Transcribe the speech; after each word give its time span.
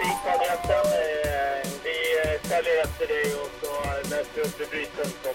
trafikadressen. 0.00 0.86
Eh, 0.86 1.70
vi 1.84 1.98
eh, 2.22 2.40
följer 2.42 2.84
efter 2.84 3.06
dig 3.06 3.34
och 3.34 3.50
så 3.62 3.72
möter 4.10 4.34
vi 4.34 4.40
upp 4.40 4.60
i 4.60 4.70
brytpunkten. 4.70 5.34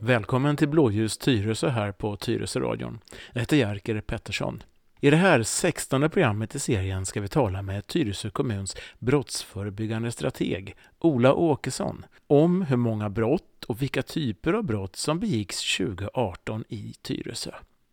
Välkommen 0.00 0.56
till 0.56 0.68
Blåljus 0.68 1.18
Tyresö 1.18 1.68
här 1.68 1.92
på 1.92 2.16
Tyresöradion. 2.16 3.00
Jag 3.32 3.40
heter 3.40 3.56
Jerker 3.56 4.00
Pettersson. 4.00 4.62
I 5.00 5.10
det 5.10 5.16
här 5.16 5.42
sextonde 5.42 6.08
programmet 6.08 6.54
i 6.54 6.58
serien 6.58 7.06
ska 7.06 7.20
vi 7.20 7.28
tala 7.28 7.62
med 7.62 7.86
Tyresö 7.86 8.30
kommuns 8.30 8.76
brottsförebyggande 8.98 10.12
strateg 10.12 10.76
Ola 10.98 11.34
Åkesson 11.34 12.04
om 12.26 12.62
hur 12.62 12.76
många 12.76 13.10
brott 13.10 13.64
och 13.64 13.82
vilka 13.82 14.02
typer 14.02 14.52
av 14.52 14.64
brott 14.64 14.96
som 14.96 15.20
begicks 15.20 15.76
2018 15.78 16.64
i 16.68 16.94
Tyresö. 17.02 17.52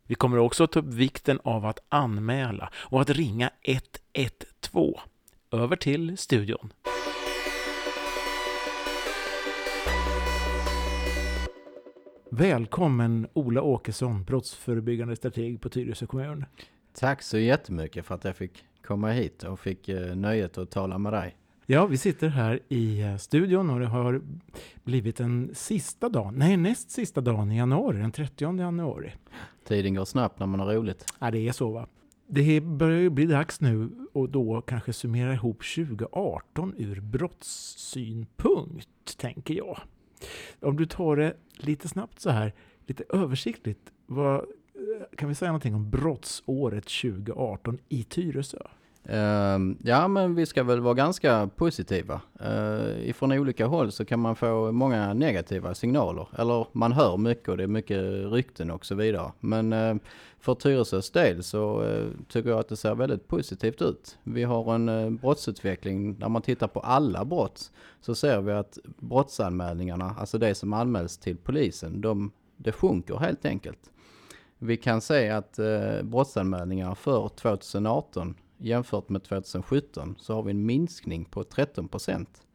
Vi 0.10 0.16
kommer 0.16 0.38
också 0.38 0.64
att 0.64 0.72
ta 0.72 0.80
upp 0.80 0.94
vikten 0.94 1.40
av 1.44 1.66
att 1.66 1.80
anmäla 1.90 2.70
och 2.76 3.02
att 3.02 3.10
ringa 3.10 3.50
112. 3.64 4.94
Över 5.52 5.76
till 5.76 6.18
studion. 6.18 6.74
Välkommen 12.32 13.28
Ola 13.34 13.62
Åkesson, 13.62 14.24
brottsförebyggande 14.24 15.16
strateg 15.16 15.62
på 15.62 15.70
Tyresö 15.70 16.06
kommun. 16.06 16.46
Tack 16.94 17.22
så 17.22 17.38
jättemycket 17.38 18.06
för 18.06 18.16
att 18.16 18.24
jag 18.24 18.36
fick 18.36 18.64
komma 18.84 19.12
hit 19.12 19.44
och 19.44 19.60
fick 19.60 19.90
eh, 19.90 20.16
nöjet 20.16 20.58
att 20.58 20.72
tala 20.72 20.98
med 20.98 21.14
dig. 21.14 21.36
Ja, 21.66 21.86
vi 21.86 21.98
sitter 21.98 22.28
här 22.28 22.60
i 22.68 23.02
eh, 23.02 23.18
studion 23.18 23.70
och 23.70 23.80
det 23.80 23.86
har 23.86 24.22
blivit 24.84 25.18
den 25.18 25.52
sista 25.54 26.10
dagen, 26.10 26.34
nej 26.38 26.58
näst 26.58 26.92
sista 26.92 27.22
dagen 27.22 27.52
i 27.52 27.58
januari, 27.58 27.98
den 27.98 28.12
30 28.12 28.58
januari. 28.60 29.12
Tiden 29.70 29.96
går 29.96 30.06
snabbt 30.06 30.40
när 30.40 30.48
man 30.48 30.60
har 30.60 30.74
roligt. 30.74 31.14
Ja, 31.20 31.32
det 31.32 31.48
är 31.48 31.52
så 31.52 31.72
va. 31.72 31.88
Det 32.28 32.62
börjar 32.62 33.00
ju 33.00 33.10
bli 33.10 33.26
dags 33.26 33.62
nu 33.62 33.90
och 34.14 34.30
då 34.30 34.62
kanske 34.62 34.94
summera 34.94 35.34
ihop 35.34 35.64
2018 35.76 36.74
ur 36.78 37.02
brottssynpunkt, 37.02 39.18
tänker 39.18 39.54
jag. 39.54 39.80
Om 40.60 40.78
du 40.78 40.86
tar 40.86 41.16
det 41.16 41.34
lite 41.58 41.88
snabbt 41.88 42.20
så 42.20 42.30
här, 42.30 42.54
lite 42.86 43.04
översiktligt, 43.10 43.92
vad, 44.06 44.46
kan 45.18 45.30
vi 45.30 45.36
säga 45.36 45.52
någonting 45.52 45.76
om 45.76 45.90
brottsåret 45.90 46.84
2018 46.84 47.80
i 47.90 48.04
Tyresö? 48.04 48.68
Ehm, 49.12 49.78
ja, 49.84 50.08
men 50.08 50.36
vi 50.36 50.46
ska 50.46 50.64
väl 50.64 50.80
vara 50.80 50.94
ganska 50.94 51.50
positiva. 51.56 52.22
Uh, 52.46 53.10
ifrån 53.10 53.32
olika 53.32 53.66
håll 53.66 53.92
så 53.92 54.06
kan 54.06 54.20
man 54.20 54.36
få 54.36 54.72
många 54.72 55.14
negativa 55.14 55.76
signaler. 55.76 56.28
Eller 56.38 56.68
man 56.72 56.92
hör 56.92 57.18
mycket 57.18 57.50
och 57.50 57.58
det 57.58 57.64
är 57.64 57.68
mycket 57.68 58.02
rykten 58.32 58.72
och 58.72 58.86
så 58.86 58.96
vidare. 58.96 59.32
Men 59.40 59.74
uh, 59.74 59.96
för 60.40 60.56
Tyresös 60.56 61.12
del 61.12 61.44
så 61.44 61.84
uh, 61.84 62.10
tycker 62.28 62.50
jag 62.50 62.60
att 62.60 62.70
det 62.70 62.76
ser 62.76 62.96
väldigt 62.96 63.28
positivt 63.28 63.82
ut. 63.82 64.18
Vi 64.24 64.44
har 64.44 64.76
en 64.76 64.90
uh, 64.90 65.10
brottsutveckling, 65.10 66.20
när 66.20 66.30
man 66.30 66.42
tittar 66.42 66.68
på 66.68 66.80
alla 66.80 67.26
brott 67.26 67.72
så 68.02 68.16
ser 68.16 68.42
vi 68.42 68.52
att 68.52 68.78
brottsanmälningarna, 68.86 70.16
alltså 70.20 70.38
det 70.38 70.56
som 70.56 70.74
anmäls 70.74 71.18
till 71.18 71.38
polisen, 71.38 72.02
de, 72.02 72.32
det 72.58 72.72
sjunker 72.72 73.16
helt 73.16 73.46
enkelt. 73.46 73.92
Vi 74.58 74.78
kan 74.78 75.02
se 75.02 75.30
att 75.30 75.60
uh, 75.60 76.04
brottsanmälningar 76.04 76.96
för 76.96 77.30
2018 77.30 78.36
jämfört 78.60 79.10
med 79.10 79.24
2017 79.24 80.16
så 80.20 80.34
har 80.34 80.44
vi 80.44 80.52
en 80.52 80.66
minskning 80.66 81.26
på 81.26 81.44
13 81.44 81.88
procent 81.88 82.48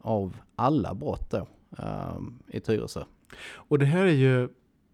av 0.00 0.36
alla 0.56 0.94
brott 0.94 1.30
då 1.30 1.46
um, 1.70 2.38
i 2.48 2.60
Tyresö. 2.60 3.04
Och 3.52 3.78
det 3.78 3.86
här 3.86 4.04
är 4.04 4.12
ju 4.12 4.48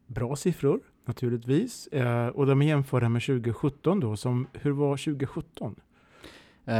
bra 0.06 0.36
siffror 0.36 0.80
naturligtvis. 1.04 1.86
Eh, 1.86 2.26
och 2.26 2.46
de 2.46 2.62
är 2.62 2.66
jämförda 2.66 3.08
med 3.08 3.22
2017 3.22 4.00
då. 4.00 4.16
Som, 4.16 4.46
hur 4.52 4.72
var 4.72 4.96
2017? 4.96 5.74
Uh, 6.68 6.74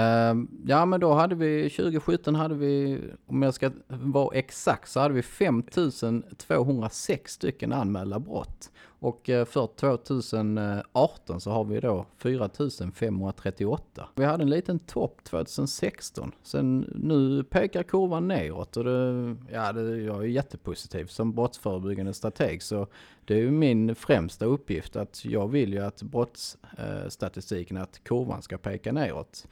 ja 0.66 0.86
men 0.86 1.00
då 1.00 1.12
hade 1.12 1.34
vi, 1.34 1.70
2017 1.70 2.34
hade 2.34 2.54
vi, 2.54 3.00
om 3.26 3.42
jag 3.42 3.54
ska 3.54 3.70
vara 3.88 4.36
exakt, 4.36 4.90
så 4.90 5.00
hade 5.00 5.14
vi 5.14 5.22
5206 5.22 7.32
stycken 7.32 7.72
anmälda 7.72 8.18
brott. 8.18 8.70
Och 9.04 9.30
eh, 9.30 9.44
för 9.44 9.66
2018 9.66 11.40
så 11.40 11.50
har 11.50 11.64
vi 11.64 11.80
då 11.80 12.06
4538. 12.18 14.08
Vi 14.14 14.24
hade 14.24 14.42
en 14.42 14.50
liten 14.50 14.78
topp 14.78 15.24
2016. 15.24 16.32
Sen 16.42 16.92
nu 16.94 17.44
pekar 17.44 17.82
kurvan 17.82 18.28
neråt 18.28 18.76
och 18.76 18.84
det, 18.84 19.36
ja, 19.52 19.72
det, 19.72 19.96
jag 19.96 20.22
är 20.22 20.28
jättepositiv 20.28 21.06
som 21.06 21.32
brottsförebyggande 21.32 22.14
strateg. 22.14 22.62
Så 22.62 22.86
det 23.24 23.34
är 23.34 23.38
ju 23.38 23.50
min 23.50 23.94
främsta 23.94 24.44
uppgift 24.44 24.96
att 24.96 25.24
jag 25.24 25.48
vill 25.48 25.72
ju 25.72 25.80
att 25.80 26.02
brottsstatistiken, 26.02 27.76
eh, 27.76 27.82
att 27.82 28.04
kurvan 28.04 28.42
ska 28.42 28.58
peka 28.58 28.92
neråt. 28.92 29.46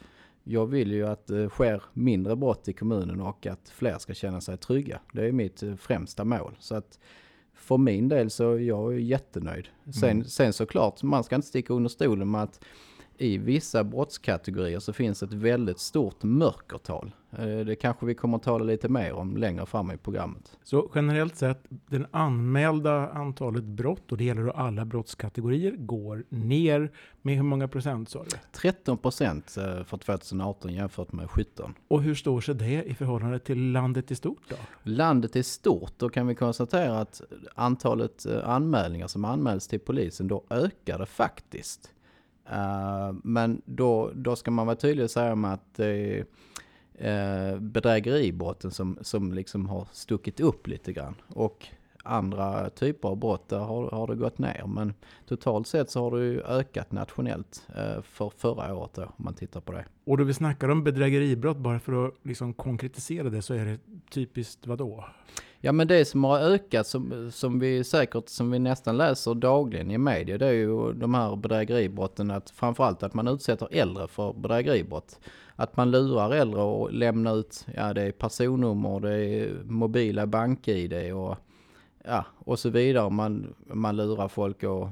Jag 0.45 0.67
vill 0.67 0.93
ju 0.93 1.07
att 1.07 1.27
det 1.27 1.49
sker 1.49 1.83
mindre 1.93 2.37
brott 2.37 2.69
i 2.69 2.73
kommunen 2.73 3.21
och 3.21 3.47
att 3.47 3.69
fler 3.69 3.99
ska 3.99 4.15
känna 4.15 4.41
sig 4.41 4.57
trygga. 4.57 5.01
Det 5.13 5.25
är 5.25 5.33
mitt 5.33 5.63
främsta 5.79 6.25
mål. 6.25 6.57
Så 6.59 6.75
att 6.75 6.99
för 7.55 7.79
min 7.79 8.09
del 8.09 8.31
så 8.31 8.53
är 8.53 8.59
jag 8.59 9.01
jättenöjd. 9.01 9.69
Sen, 10.01 10.11
mm. 10.11 10.25
sen 10.25 10.53
såklart, 10.53 11.03
man 11.03 11.25
ska 11.25 11.37
inte 11.37 11.49
sticka 11.49 11.75
under 11.75 11.89
stolen 11.89 12.31
med 12.31 12.43
att 12.43 12.65
i 13.19 13.39
vissa 13.39 13.84
brottskategorier 13.84 14.78
så 14.78 14.93
finns 14.93 15.23
ett 15.23 15.33
väldigt 15.33 15.78
stort 15.78 16.23
mörkertal. 16.23 17.12
Det 17.67 17.77
kanske 17.77 18.06
vi 18.06 18.15
kommer 18.15 18.37
att 18.37 18.43
tala 18.43 18.65
lite 18.65 18.89
mer 18.89 19.12
om 19.12 19.37
längre 19.37 19.67
fram 19.67 19.91
i 19.91 19.97
programmet. 19.97 20.59
Så 20.62 20.91
generellt 20.95 21.37
sett, 21.37 21.65
det 21.69 22.06
anmälda 22.11 23.09
antalet 23.09 23.65
brott, 23.65 24.12
och 24.12 24.19
det 24.19 24.25
gäller 24.25 24.43
då 24.43 24.51
alla 24.51 24.84
brottskategorier, 24.84 25.77
går 25.77 26.25
ner 26.28 26.93
med 27.22 27.37
hur 27.37 27.43
många 27.43 27.69
procent 27.69 28.09
sa 28.09 28.25
du? 28.25 28.37
13 28.53 28.99
procent 28.99 29.51
för 29.51 29.97
2018 29.99 30.72
jämfört 30.72 31.12
med 31.12 31.31
17. 31.31 31.75
Och 31.89 32.03
hur 32.03 32.15
står 32.15 32.41
sig 32.41 32.55
det 32.55 32.83
i 32.83 32.95
förhållande 32.95 33.39
till 33.39 33.72
landet 33.72 34.11
i 34.11 34.15
stort 34.15 34.43
då? 34.49 34.56
Landet 34.83 35.37
i 35.37 35.43
stort, 35.43 35.93
då 35.97 36.09
kan 36.09 36.27
vi 36.27 36.34
konstatera 36.34 37.01
att 37.01 37.22
antalet 37.55 38.27
anmälningar 38.45 39.06
som 39.06 39.25
anmäls 39.25 39.69
till 39.69 39.81
polisen, 39.81 40.28
då 40.28 40.45
ökade 40.51 41.06
faktiskt. 41.06 41.95
Uh, 42.53 43.15
men 43.25 43.63
då, 43.65 44.11
då 44.15 44.37
ska 44.37 44.51
man 44.51 44.67
vara 44.67 44.77
tydlig 44.77 45.05
och 45.05 45.11
säga 45.11 45.35
med 45.35 45.53
att 45.53 45.75
det 45.75 45.87
är 45.87 46.25
uh, 47.55 47.61
bedrägeribrotten 47.61 48.71
som, 48.71 48.99
som 49.01 49.33
liksom 49.33 49.69
har 49.69 49.89
stuckit 49.93 50.41
upp 50.41 50.67
lite 50.67 50.93
grann. 50.93 51.15
Och 51.29 51.67
andra 52.05 52.71
typer 52.71 53.09
av 53.09 53.17
brott, 53.17 53.49
där 53.49 53.59
har, 53.59 53.91
har 53.91 54.07
det 54.07 54.15
gått 54.15 54.39
ner. 54.39 54.65
Men 54.67 54.95
totalt 55.29 55.67
sett 55.67 55.91
så 55.91 56.01
har 56.03 56.19
det 56.19 56.25
ju 56.25 56.43
ökat 56.43 56.93
nationellt 56.93 57.69
uh, 57.69 58.03
för 58.03 58.31
förra 58.37 58.75
året 58.75 58.95
då, 58.95 59.03
om 59.03 59.13
man 59.17 59.34
tittar 59.34 59.61
på 59.61 59.73
det. 59.73 59.84
Och 60.05 60.19
då 60.19 60.25
vi 60.25 60.34
snackar 60.34 60.69
om 60.69 60.84
bedrägeribrott, 60.84 61.57
bara 61.57 61.81
för 61.81 62.07
att 62.07 62.15
liksom 62.23 62.55
konkretisera 62.55 63.31
det, 63.31 63.43
så 63.43 63.55
är 63.55 63.65
det 63.65 63.79
typiskt 64.11 64.67
vad 64.67 64.79
då? 64.79 65.05
Ja 65.65 65.73
men 65.73 65.89
det 65.89 66.05
som 66.05 66.25
har 66.25 66.39
ökat 66.39 66.87
som, 66.87 67.31
som 67.33 67.59
vi 67.59 67.84
säkert, 67.84 68.28
som 68.28 68.50
vi 68.50 68.59
nästan 68.59 68.97
läser 68.97 69.34
dagligen 69.34 69.91
i 69.91 69.99
media, 69.99 70.39
det 70.39 70.47
är 70.47 70.53
ju 70.53 70.93
de 70.93 71.15
här 71.15 71.37
bedrägeribrotten, 71.37 72.31
att 72.31 72.50
framförallt 72.50 73.03
att 73.03 73.15
man 73.15 73.28
utsätter 73.28 73.69
äldre 73.71 74.09
för 74.09 74.33
bedrägeribrott. 74.33 75.21
Att 75.56 75.77
man 75.77 75.91
lurar 75.91 76.31
äldre 76.31 76.61
och 76.62 76.93
lämnar 76.93 77.37
ut, 77.37 77.67
ja 77.77 77.95
det 77.95 78.03
är 78.03 78.12
personnummer, 78.12 79.01
det 79.01 79.19
är 79.19 79.65
mobila 79.65 80.27
bank-id 80.27 81.12
och, 81.15 81.37
ja, 82.05 82.25
och 82.39 82.59
så 82.59 82.71
vidare. 82.71 83.11
Man, 83.11 83.55
man 83.67 83.97
lurar 83.97 84.28
folk 84.28 84.62
och, 84.62 84.89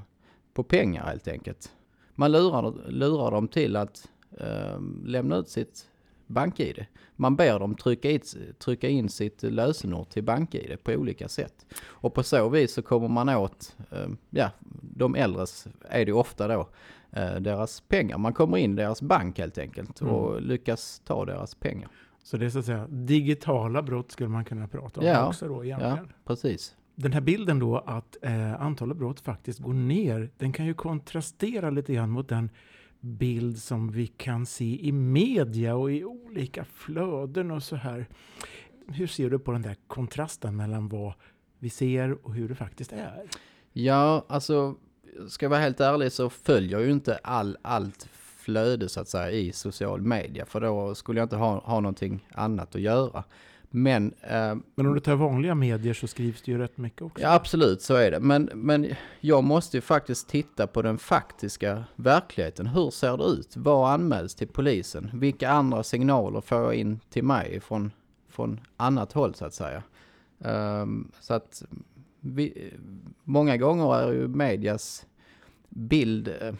på 0.54 0.62
pengar 0.62 1.04
helt 1.04 1.28
enkelt. 1.28 1.72
Man 2.14 2.32
lurar, 2.32 2.90
lurar 2.90 3.30
dem 3.30 3.48
till 3.48 3.76
att 3.76 4.08
eh, 4.38 4.80
lämna 5.04 5.36
ut 5.36 5.48
sitt 5.48 5.89
BankID. 6.30 6.86
Man 7.16 7.36
ber 7.36 7.58
dem 7.58 7.74
trycka, 7.74 8.10
in, 8.10 8.20
trycka 8.58 8.88
in 8.88 9.08
sitt 9.08 9.42
lösenord 9.42 10.08
till 10.08 10.24
BankID 10.24 10.76
på 10.82 10.92
olika 10.92 11.28
sätt. 11.28 11.66
Och 11.86 12.14
på 12.14 12.22
så 12.22 12.48
vis 12.48 12.72
så 12.72 12.82
kommer 12.82 13.08
man 13.08 13.28
åt, 13.28 13.76
eh, 13.90 14.08
ja, 14.30 14.50
de 14.82 15.14
äldres 15.14 15.66
är 15.88 16.06
det 16.06 16.12
ofta 16.12 16.48
då, 16.48 16.68
eh, 17.12 17.34
deras 17.34 17.80
pengar. 17.80 18.18
Man 18.18 18.32
kommer 18.32 18.56
in 18.56 18.72
i 18.72 18.76
deras 18.76 19.02
bank 19.02 19.38
helt 19.38 19.58
enkelt 19.58 20.00
och 20.02 20.32
mm. 20.32 20.44
lyckas 20.44 21.02
ta 21.04 21.24
deras 21.24 21.54
pengar. 21.54 21.88
Så 22.22 22.36
det 22.36 22.46
är 22.46 22.50
så 22.50 22.58
att 22.58 22.64
säga 22.64 22.86
digitala 22.88 23.82
brott 23.82 24.12
skulle 24.12 24.28
man 24.28 24.44
kunna 24.44 24.68
prata 24.68 25.00
om 25.00 25.06
ja, 25.06 25.28
också 25.28 25.48
då 25.48 25.64
egentligen. 25.64 25.96
Ja, 25.96 26.14
precis. 26.24 26.76
Den 26.94 27.12
här 27.12 27.20
bilden 27.20 27.58
då 27.58 27.78
att 27.78 28.16
eh, 28.22 28.62
antalet 28.62 28.96
brott 28.96 29.20
faktiskt 29.20 29.58
går 29.58 29.72
ner, 29.72 30.30
den 30.38 30.52
kan 30.52 30.66
ju 30.66 30.74
kontrastera 30.74 31.70
lite 31.70 31.94
grann 31.94 32.10
mot 32.10 32.28
den 32.28 32.50
bild 33.00 33.58
som 33.58 33.90
vi 33.90 34.06
kan 34.06 34.46
se 34.46 34.86
i 34.86 34.92
media 34.92 35.76
och 35.76 35.92
i 35.92 36.04
olika 36.04 36.64
flöden 36.64 37.50
och 37.50 37.62
så 37.62 37.76
här. 37.76 38.06
Hur 38.86 39.06
ser 39.06 39.30
du 39.30 39.38
på 39.38 39.52
den 39.52 39.62
där 39.62 39.76
kontrasten 39.86 40.56
mellan 40.56 40.88
vad 40.88 41.12
vi 41.58 41.70
ser 41.70 42.26
och 42.26 42.34
hur 42.34 42.48
det 42.48 42.54
faktiskt 42.54 42.92
är? 42.92 43.28
Ja, 43.72 44.24
alltså 44.28 44.74
ska 45.28 45.44
jag 45.44 45.50
vara 45.50 45.60
helt 45.60 45.80
ärlig 45.80 46.12
så 46.12 46.30
följer 46.30 46.72
jag 46.72 46.82
ju 46.82 46.92
inte 46.92 47.16
all, 47.16 47.56
allt 47.62 48.08
flöde 48.12 48.88
så 48.88 49.00
att 49.00 49.08
säga 49.08 49.30
i 49.30 49.52
social 49.52 50.02
media 50.02 50.46
för 50.46 50.60
då 50.60 50.94
skulle 50.94 51.20
jag 51.20 51.24
inte 51.24 51.36
ha, 51.36 51.58
ha 51.58 51.80
någonting 51.80 52.26
annat 52.32 52.74
att 52.74 52.80
göra. 52.80 53.24
Men, 53.70 54.14
eh, 54.20 54.56
Men 54.74 54.86
om 54.86 54.94
du 54.94 55.00
tar 55.00 55.16
vanliga 55.16 55.54
medier 55.54 55.94
så 55.94 56.06
skrivs 56.06 56.42
det 56.42 56.52
ju 56.52 56.58
rätt 56.58 56.78
mycket 56.78 57.02
också. 57.02 57.22
ja, 57.22 57.34
absolut 57.34 57.82
så 57.82 57.94
är 57.94 58.10
det. 58.10 58.20
Men, 58.20 58.50
men 58.54 58.86
jag 59.20 59.44
måste 59.44 59.76
ju 59.76 59.80
faktiskt 59.80 60.28
titta 60.28 60.66
på 60.66 60.82
den 60.82 60.98
faktiska 60.98 61.84
verkligheten. 61.96 62.66
Hur 62.66 62.90
ser 62.90 63.16
det 63.16 63.24
ut? 63.24 63.56
Vad 63.56 63.92
anmäls 63.92 64.34
till 64.34 64.48
polisen? 64.48 65.10
Vilka 65.14 65.50
andra 65.50 65.82
signaler 65.82 66.40
får 66.40 66.58
jag 66.58 66.74
in 66.74 67.00
till 67.10 67.24
mig 67.24 67.60
från, 67.60 67.92
från 68.28 68.60
annat 68.76 69.12
håll 69.12 69.34
så 69.34 69.44
att 69.44 69.54
säga? 69.54 69.82
Ehm, 70.44 71.10
så 71.20 71.34
att 71.34 71.62
vi, 72.20 72.72
många 73.24 73.56
gånger 73.56 73.94
är 73.94 74.12
ju 74.12 74.28
medias 74.28 75.06
bild 75.68 76.28
eh, 76.28 76.54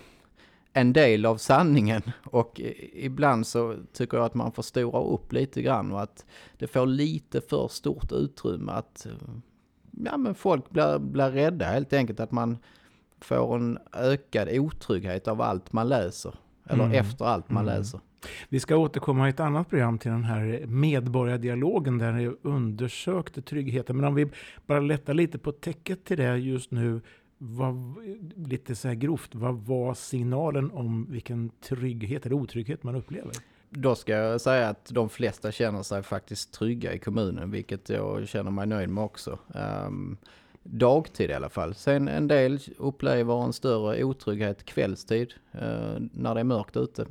en 0.73 0.93
del 0.93 1.27
av 1.27 1.37
sanningen 1.37 2.03
och 2.25 2.61
ibland 2.93 3.47
så 3.47 3.77
tycker 3.93 4.17
jag 4.17 4.27
att 4.27 4.35
man 4.35 4.53
förstorar 4.53 5.07
upp 5.07 5.33
lite 5.33 5.63
grann 5.63 5.93
och 5.93 6.03
att 6.03 6.27
det 6.59 6.67
får 6.67 6.87
lite 6.87 7.41
för 7.41 7.69
stort 7.69 8.13
utrymme 8.13 8.73
att 8.73 9.07
ja, 10.05 10.17
men 10.17 10.35
folk 10.35 10.71
blir, 10.71 10.99
blir 10.99 11.31
rädda 11.31 11.65
helt 11.65 11.93
enkelt 11.93 12.21
att 12.21 12.33
man 12.33 12.59
får 13.21 13.57
en 13.57 13.79
ökad 13.93 14.49
otrygghet 14.53 15.29
av 15.29 15.41
allt 15.43 15.73
man 15.73 15.89
läser 15.89 16.35
eller 16.69 16.85
Mm. 16.85 16.97
efter 16.97 17.25
allt 17.25 17.51
man 17.51 17.69
Mm. 17.69 17.79
läser. 17.79 18.01
Vi 18.49 18.61
ska 18.61 18.77
återkomma 18.77 19.27
i 19.27 19.31
ett 19.31 19.41
annat 19.41 19.69
program 19.71 19.99
till 19.99 20.11
den 20.11 20.25
här 20.25 20.65
medborgardialogen 20.67 21.99
där 21.99 22.13
ni 22.13 22.33
undersökte 22.43 23.43
tryggheten. 23.43 23.97
Men 23.97 24.05
om 24.05 24.15
vi 24.15 24.29
bara 24.67 24.81
lättar 24.81 25.15
lite 25.15 25.39
på 25.39 25.53
täcket 25.53 26.05
till 26.05 26.17
det 26.17 26.37
just 26.37 26.71
nu. 26.71 27.01
Vad, 27.43 27.97
lite 28.37 28.77
så 28.77 28.89
här 28.89 28.95
grovt, 28.95 29.35
vad 29.35 29.55
var 29.55 29.95
signalen 29.95 30.71
om 30.71 31.07
vilken 31.11 31.51
trygghet 31.61 32.27
eller 32.27 32.37
otrygghet 32.37 32.83
man 32.83 32.95
upplever? 32.95 33.33
Då 33.71 33.95
ska 33.95 34.13
jag 34.13 34.41
säga 34.41 34.69
att 34.69 34.91
de 34.95 35.09
flesta 35.09 35.53
känner 35.53 35.83
sig 35.83 36.03
faktiskt 36.03 36.53
trygga 36.53 36.93
i 36.93 36.99
kommunen, 36.99 37.51
vilket 37.51 37.89
jag 37.89 38.29
känner 38.29 38.51
mig 38.51 38.67
nöjd 38.67 38.89
med 38.89 39.05
också. 39.05 39.39
Um, 39.87 40.17
dagtid 40.63 41.31
i 41.31 41.33
alla 41.33 41.49
fall. 41.49 41.75
Sen 41.75 42.09
en 42.09 42.29
del 42.29 42.61
upplever 42.79 43.45
en 43.45 43.53
större 43.53 44.05
otrygghet 44.05 44.65
kvällstid, 44.65 45.35
eh, 45.53 45.95
när 46.13 46.35
det 46.35 46.41
är 46.41 46.45
mörkt 46.45 46.77
ute. 46.77 47.07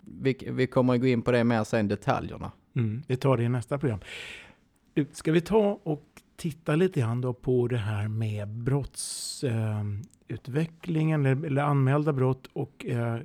Vi, 0.00 0.36
vi 0.50 0.66
kommer 0.66 0.94
att 0.94 1.00
gå 1.00 1.06
in 1.06 1.22
på 1.22 1.32
det 1.32 1.44
mer 1.44 1.64
sen, 1.64 1.88
detaljerna. 1.88 2.52
Mm, 2.76 3.02
vi 3.06 3.16
tar 3.16 3.36
det 3.36 3.42
i 3.42 3.48
nästa 3.48 3.78
program. 3.78 4.00
Du, 4.94 5.06
Ska 5.12 5.32
vi 5.32 5.40
ta 5.40 5.80
och 5.82 6.04
titta 6.36 6.76
lite 6.76 7.00
grann 7.00 7.20
då 7.20 7.32
på 7.32 7.68
det 7.68 7.76
här 7.76 8.08
med 8.08 8.48
brottsutvecklingen 8.48 11.26
eh, 11.26 11.32
eller, 11.32 11.46
eller 11.46 11.62
anmälda 11.62 12.12
brott 12.12 12.46
och 12.52 12.86
eh, 12.86 13.20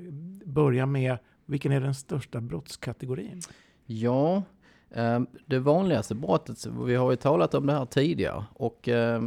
börja 0.46 0.86
med 0.86 1.18
vilken 1.46 1.72
är 1.72 1.82
den 1.82 1.96
största 1.96 2.42
brottskategorin? 2.42 3.42
Ja, 3.86 4.44
eh, 4.90 5.20
det 5.46 5.60
vanligaste 5.60 6.16
brottet, 6.16 6.66
vi 6.86 6.96
har 6.96 7.12
ju 7.12 7.18
talat 7.18 7.54
om 7.54 7.66
det 7.66 7.74
här 7.74 7.86
tidigare 7.86 8.46
och 8.54 8.90
eh, 8.90 9.22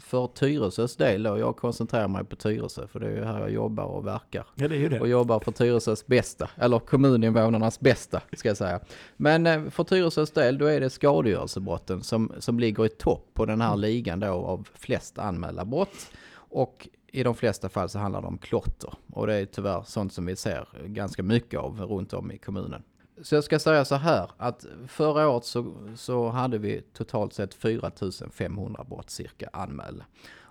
för 0.00 0.26
Tyresös 0.26 0.96
del 0.96 1.22
då, 1.22 1.38
jag 1.38 1.56
koncentrerar 1.56 2.08
mig 2.08 2.24
på 2.24 2.36
Tyresö 2.36 2.86
för 2.86 3.00
det 3.00 3.06
är 3.06 3.10
ju 3.10 3.24
här 3.24 3.40
jag 3.40 3.50
jobbar 3.50 3.84
och 3.84 4.06
verkar. 4.06 4.46
Ja, 4.54 4.68
det 4.68 4.74
är 4.74 4.78
ju 4.78 4.88
det. 4.88 5.00
och 5.00 5.08
jobbar 5.08 5.40
för 5.40 5.52
Tyresös 5.52 6.06
bästa, 6.06 6.50
eller 6.56 6.78
kommuninvånarnas 6.78 7.80
bästa 7.80 8.22
ska 8.32 8.48
jag 8.48 8.56
säga. 8.56 8.80
Men 9.16 9.46
eh, 9.46 9.70
för 9.70 9.84
Tyresös 9.84 10.30
del 10.30 10.58
då 10.58 10.66
är 10.66 10.80
det 10.80 10.90
skadegörelsebrotten 10.90 12.02
som, 12.02 12.32
som 12.38 12.60
ligger 12.60 12.86
i 12.86 12.88
topp 12.88 13.30
på 13.34 13.44
den 13.44 13.60
här 13.60 13.76
ligan 13.76 14.20
då 14.20 14.26
av 14.26 14.68
flest 14.74 15.18
anmälda 15.18 15.64
brott. 15.64 16.10
Och 16.34 16.88
i 17.12 17.22
de 17.22 17.34
flesta 17.34 17.68
fall 17.68 17.88
så 17.88 17.98
handlar 17.98 18.20
det 18.20 18.26
om 18.26 18.38
klotter. 18.38 18.94
Och 19.12 19.26
det 19.26 19.34
är 19.34 19.46
tyvärr 19.46 19.82
sånt 19.86 20.12
som 20.12 20.26
vi 20.26 20.36
ser 20.36 20.68
ganska 20.86 21.22
mycket 21.22 21.60
av 21.60 21.80
runt 21.80 22.12
om 22.12 22.32
i 22.32 22.38
kommunen. 22.38 22.82
Så 23.22 23.34
jag 23.34 23.44
ska 23.44 23.58
säga 23.58 23.84
så 23.84 23.94
här 23.94 24.30
att 24.36 24.66
förra 24.86 25.28
året 25.28 25.44
så, 25.44 25.74
så 25.96 26.28
hade 26.28 26.58
vi 26.58 26.82
totalt 26.92 27.32
sett 27.32 27.54
4500 27.54 28.84
brott 28.84 29.10
cirka 29.10 29.48
anmälda. 29.52 30.04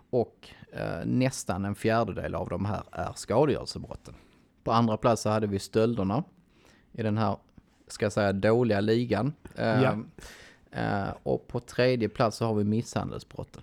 Och 0.10 0.50
eh, 0.74 1.06
nästan 1.06 1.66
en 1.66 1.75
fjärdedel 1.75 2.36
av 2.36 2.50
de 2.50 2.66
här 2.66 2.84
är 2.92 3.12
skadegörelsebrotten. 3.16 4.14
På 4.64 4.72
andra 4.72 4.98
plats 4.98 5.22
så 5.22 5.30
hade 5.30 5.48
vi 5.48 5.60
stölderna 5.60 6.24
i 6.92 7.04
den 7.04 7.18
här, 7.18 7.38
ska 7.88 8.06
jag 8.06 8.14
säga, 8.14 8.34
dåliga 8.34 8.80
ligan. 8.81 9.34
Eh, 9.56 9.81
Ja. 9.84 9.98
eh, 10.72 11.10
och 11.24 11.48
på 11.48 11.60
tredje 11.60 12.10
plats 12.10 12.38
så 12.38 12.46
har 12.46 12.54
vi 12.54 12.64
misshandelsbrotten. 12.64 13.62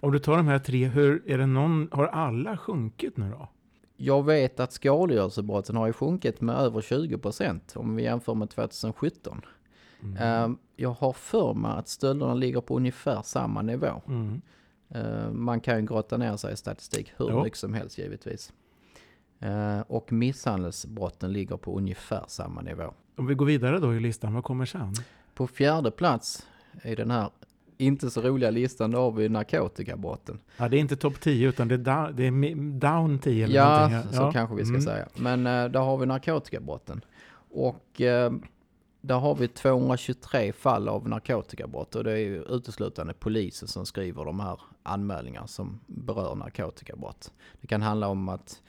Om 0.00 0.12
du 0.12 0.18
tar 0.18 0.36
de 0.36 0.46
här 0.48 0.58
tre, 0.58 0.86
hur, 0.86 1.22
är 1.26 1.38
det 1.38 1.46
någon, 1.46 1.88
har 1.92 2.06
alla 2.06 2.56
sjunkit 2.56 3.16
nu 3.16 3.30
då? 3.30 3.48
Jag 4.02 4.22
vet 4.24 4.60
att 4.60 4.72
skadegörelsebrotten 4.72 5.76
har 5.76 5.86
ju 5.86 5.92
sjunkit 5.92 6.40
med 6.40 6.56
över 6.56 6.80
20 6.80 7.18
procent 7.18 7.72
om 7.76 7.96
vi 7.96 8.02
jämför 8.02 8.34
med 8.34 8.50
2017. 8.50 9.40
Mm. 10.02 10.16
Eh, 10.16 10.56
jag 10.76 10.90
har 10.90 11.12
för 11.12 11.54
mig 11.54 11.70
att 11.78 11.88
stölderna 11.88 12.34
ligger 12.34 12.60
på 12.60 12.76
ungefär 12.76 13.22
samma 13.22 13.62
nivå. 13.62 14.02
Mm. 14.08 14.40
Eh, 14.88 15.30
Man 15.32 15.60
kan 15.60 15.80
ju 15.80 15.86
grotta 15.86 16.16
ner 16.16 16.36
sig 16.36 16.52
i 16.52 16.56
statistik 16.56 17.12
hur 17.16 17.28
Ja. 17.30 17.44
mycket 17.44 17.58
som 17.58 17.74
helst 17.74 17.98
givetvis. 17.98 18.52
Eh, 19.38 19.80
Och 19.80 20.12
misshandelsbrotten 20.12 21.32
ligger 21.32 21.56
på 21.56 21.76
ungefär 21.78 22.24
samma 22.28 22.62
nivå. 22.62 22.94
Om 23.16 23.26
vi 23.26 23.34
går 23.34 23.46
vidare 23.46 23.78
då 23.78 23.94
i 23.94 24.00
listan, 24.00 24.34
vad 24.34 24.44
kommer 24.44 24.66
sen? 24.66 24.92
På 25.34 25.46
fjärde 25.46 25.90
plats 25.90 26.46
i 26.84 26.94
den 26.94 27.10
här 27.10 27.30
inte 27.80 28.10
så 28.10 28.20
roliga 28.20 28.50
listan 28.50 28.90
då 28.90 28.98
har 28.98 29.10
vi 29.10 29.28
narkotikabrotten. 29.28 30.38
Ja, 30.56 30.68
det 30.68 30.76
är 30.76 30.80
inte 30.80 30.96
topp 30.96 31.20
10 31.20 31.48
utan 31.48 31.68
det 31.68 31.74
är, 31.74 31.78
down, 31.78 32.16
det 32.16 32.24
är 32.26 32.54
down 32.80 33.18
10 33.18 33.44
eller 33.44 33.54
Ja, 33.56 33.88
någonting. 33.88 34.12
så 34.12 34.32
kanske 34.32 34.56
vi 34.56 34.64
ska 34.64 34.70
Mm. 34.74 34.82
säga. 34.82 35.08
Men 35.16 35.46
eh, 35.46 35.64
där 35.70 35.80
har 35.80 35.96
vi 35.96 36.06
narkotikabrotten. 36.06 37.04
Och 37.50 38.00
eh, 38.00 38.32
där 39.00 39.14
har 39.18 39.34
vi 39.34 39.48
223 39.48 40.52
fall 40.52 40.88
av 40.88 41.08
narkotikabrott 41.08 41.94
och 41.94 42.04
det 42.04 42.12
är 42.12 42.16
ju 42.16 42.42
uteslutande 42.42 43.14
polisen 43.14 43.68
som 43.68 43.86
skriver 43.86 44.24
de 44.24 44.40
här 44.40 44.60
anmälningarna 44.82 45.46
som 45.46 45.80
berör 45.86 46.34
narkotikabrott. 46.34 47.32
Det 47.60 47.66
kan 47.66 47.82
handla 47.82 48.08
om 48.08 48.28
att 48.28 48.62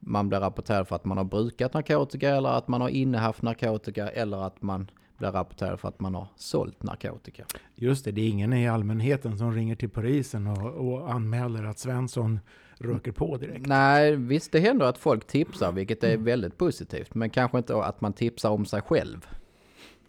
man 0.00 0.28
blir 0.28 0.40
rapporterad 0.40 0.88
för 0.88 0.96
att 0.96 1.04
man 1.04 1.16
har 1.16 1.24
brukat 1.24 1.74
narkotika 1.74 2.28
eller 2.36 2.48
att 2.48 2.68
man 2.68 2.80
har 2.80 2.88
innehaft 2.88 3.42
narkotika 3.42 4.08
eller 4.08 4.46
att 4.46 4.62
man 4.62 4.90
blir 5.18 5.32
rapporterad 5.32 5.80
för 5.80 5.88
att 5.88 6.00
man 6.00 6.14
har 6.14 6.26
sålt 6.36 6.82
narkotika. 6.82 7.44
Just 7.74 8.04
det, 8.04 8.12
det 8.12 8.20
är 8.20 8.28
ingen 8.28 8.52
i 8.52 8.68
allmänheten 8.68 9.38
som 9.38 9.54
ringer 9.54 9.76
till 9.76 9.88
polisen 9.88 10.46
och, 10.46 10.88
och 10.88 11.12
anmäler 11.12 11.64
att 11.64 11.78
Svensson 11.78 12.40
röker 12.78 13.12
på 13.12 13.36
direkt. 13.36 13.66
Nej, 13.66 14.16
visst 14.16 14.52
det 14.52 14.60
händer 14.60 14.86
att 14.86 14.98
folk 14.98 15.26
tipsar, 15.26 15.72
vilket 15.72 16.04
är 16.04 16.16
väldigt 16.16 16.56
positivt. 16.56 17.14
Men 17.14 17.30
kanske 17.30 17.58
inte 17.58 17.76
att 17.76 18.00
man 18.00 18.12
tipsar 18.12 18.50
om 18.50 18.66
sig 18.66 18.82
själv. 18.82 19.26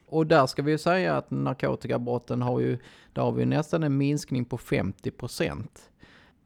Och 0.05 0.27
där 0.27 0.45
ska 0.45 0.61
vi 0.61 0.71
ju 0.71 0.77
säga 0.77 1.17
att 1.17 1.31
narkotikabrotten 1.31 2.41
har 2.41 2.59
ju, 2.59 2.77
där 3.13 3.21
har 3.21 3.31
vi 3.31 3.45
nästan 3.45 3.83
en 3.83 3.97
minskning 3.97 4.45
på 4.45 4.57
50 4.57 5.11
procent. 5.11 5.89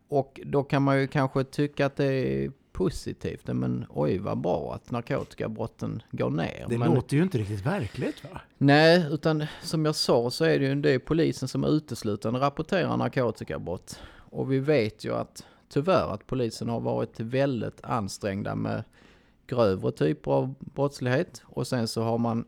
Och 0.08 0.40
då 0.46 0.64
kan 0.64 0.84
man 0.84 1.00
ju 1.00 1.08
kanske 1.08 1.44
tycka 1.44 1.86
att 1.86 1.96
det 1.96 2.06
är 2.06 2.52
positivt, 2.74 3.48
men 3.48 3.86
oj 3.90 4.18
vad 4.18 4.38
bra 4.38 4.74
att 4.76 4.92
narkotikabrotten 4.92 6.02
går 6.12 6.30
ner. 6.30 6.66
Det 6.70 6.78
men, 6.78 6.94
låter 6.94 7.18
ju 7.18 7.24
inte 7.24 7.38
riktigt 7.38 7.66
verkligt 7.66 8.24
va? 8.24 8.42
Nej, 8.58 9.06
utan 9.12 9.46
som 9.62 9.86
jag 9.86 9.96
sa 9.96 10.32
så 10.32 10.46
är 10.46 10.60
det 10.60 10.66
ju 10.66 10.76
det 10.76 10.92
är 10.92 11.00
polisen 11.00 11.48
som 11.48 11.64
uteslutande 11.64 12.40
rapporterar 12.40 12.98
narkotikabrott. 12.98 14.00
Och 14.16 14.52
vi 14.52 14.60
vet 14.60 15.06
ju 15.06 15.16
att 15.16 15.46
tyvärr 15.70 16.14
att 16.14 16.28
polisen 16.28 16.70
har 16.70 16.80
varit 16.80 17.20
väldigt 17.20 17.84
ansträngda 17.84 18.56
med 18.56 18.84
grövre 19.48 19.92
typer 19.92 20.32
av 20.32 20.56
brottslighet. 20.60 21.42
Och 21.46 21.68
sen 21.68 21.88
så 21.88 22.02
har 22.02 22.18
man 22.18 22.46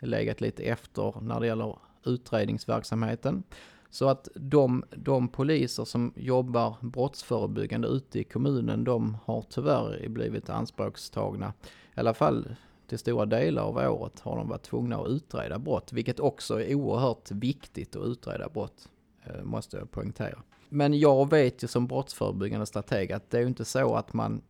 legat 0.00 0.40
lite 0.40 0.62
efter 0.62 1.20
när 1.20 1.40
det 1.40 1.46
gäller 1.46 1.78
utredningsverksamheten. 2.04 3.42
Så 3.92 4.08
att 4.08 4.28
de, 4.34 4.84
de 4.96 5.28
poliser 5.28 5.84
som 5.84 6.12
jobbar 6.16 6.76
brottsförebyggande 6.80 7.88
ute 7.88 8.18
i 8.18 8.24
kommunen, 8.24 8.84
de 8.84 9.16
har 9.24 9.42
tyvärr 9.42 10.08
blivit 10.08 10.50
anspråkstagna. 10.50 11.52
I 11.96 12.00
alla 12.00 12.14
fall 12.14 12.56
till 12.86 12.98
stora 12.98 13.26
delar 13.26 13.62
av 13.62 13.76
året 13.76 14.20
har 14.20 14.36
de 14.36 14.48
varit 14.48 14.62
tvungna 14.62 14.96
att 14.96 15.08
utreda 15.08 15.58
brott, 15.58 15.92
vilket 15.92 16.20
också 16.20 16.60
är 16.60 16.74
oerhört 16.74 17.30
viktigt 17.30 17.96
att 17.96 18.06
utreda 18.06 18.48
brott, 18.48 18.88
eh, 19.24 19.42
måste 19.42 19.76
jag 19.76 19.90
poängtera. 19.90 20.42
Men 20.68 20.98
jag 20.98 21.30
vet 21.30 21.64
ju 21.64 21.68
som 21.68 21.86
brottsförebyggande 21.86 22.66
strateg 22.66 23.12
att 23.12 23.30
det 23.30 23.36
är 23.36 23.40
ju 23.40 23.48
inte 23.48 23.64
så 23.64 23.94
att 23.94 24.12
man, 24.12 24.42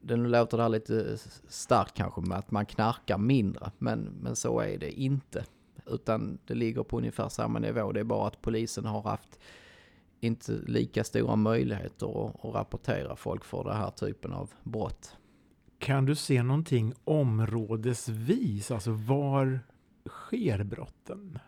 det 0.00 0.16
nu 0.16 0.28
låter 0.28 0.56
det 0.56 0.62
här 0.62 0.70
lite 0.70 1.18
starkt 1.48 1.94
kanske 1.94 2.20
med 2.20 2.38
att 2.38 2.50
man 2.50 2.66
knarkar 2.66 3.18
mindre, 3.18 3.70
men, 3.78 4.00
men 4.20 4.36
så 4.36 4.60
är 4.60 4.78
det 4.78 5.00
inte. 5.00 5.44
Utan 5.86 6.38
det 6.46 6.54
ligger 6.54 6.82
på 6.82 6.98
ungefär 6.98 7.28
samma 7.28 7.58
nivå, 7.58 7.92
det 7.92 8.00
är 8.00 8.04
bara 8.04 8.26
att 8.26 8.42
polisen 8.42 8.84
har 8.84 9.02
haft 9.02 9.38
inte 10.20 10.52
lika 10.52 11.04
stora 11.04 11.36
möjligheter 11.36 12.26
att, 12.26 12.44
att 12.44 12.54
rapportera 12.54 13.16
folk 13.16 13.44
för 13.44 13.64
den 13.64 13.76
här 13.76 13.90
typen 13.90 14.32
av 14.32 14.50
brott. 14.62 15.16
Kan 15.78 16.04
du 16.04 16.14
se 16.14 16.42
någonting 16.42 16.92
områdesvis? 17.04 18.70
Alltså 18.70 18.90
var 18.90 19.60
sker 20.08 20.64
brotten? 20.64 21.38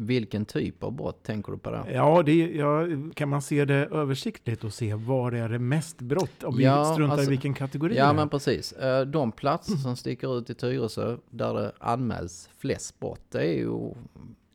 Vilken 0.00 0.44
typ 0.44 0.82
av 0.82 0.92
brott 0.92 1.22
tänker 1.22 1.52
du 1.52 1.58
på 1.58 1.70
då? 1.70 1.86
Ja, 1.92 2.22
det, 2.22 2.34
ja, 2.34 2.86
kan 3.14 3.28
man 3.28 3.42
se 3.42 3.64
det 3.64 3.74
översiktligt 3.74 4.64
och 4.64 4.74
se 4.74 4.94
var 4.94 5.32
är 5.32 5.48
det 5.48 5.58
mest 5.58 5.98
brott? 6.00 6.44
Om 6.44 6.60
Ja, 6.60 6.78
vi 6.78 6.94
struntar 6.94 7.12
alltså- 7.12 7.26
i 7.26 7.30
vilken 7.30 7.54
kategori 7.54 7.96
Ja 7.96 8.12
men 8.12 8.28
precis. 8.28 8.72
Eh, 8.72 9.06
De 9.06 9.32
platser 9.32 9.76
som 9.76 9.96
sticker 9.96 10.38
ut 10.38 10.50
i 10.50 10.54
Tyresö 10.54 11.16
där 11.30 11.54
det 11.54 11.72
anmäls 11.78 12.48
flest 12.58 12.98
brott 13.00 13.20
det 13.30 13.42
är 13.42 13.58
ju 13.58 13.94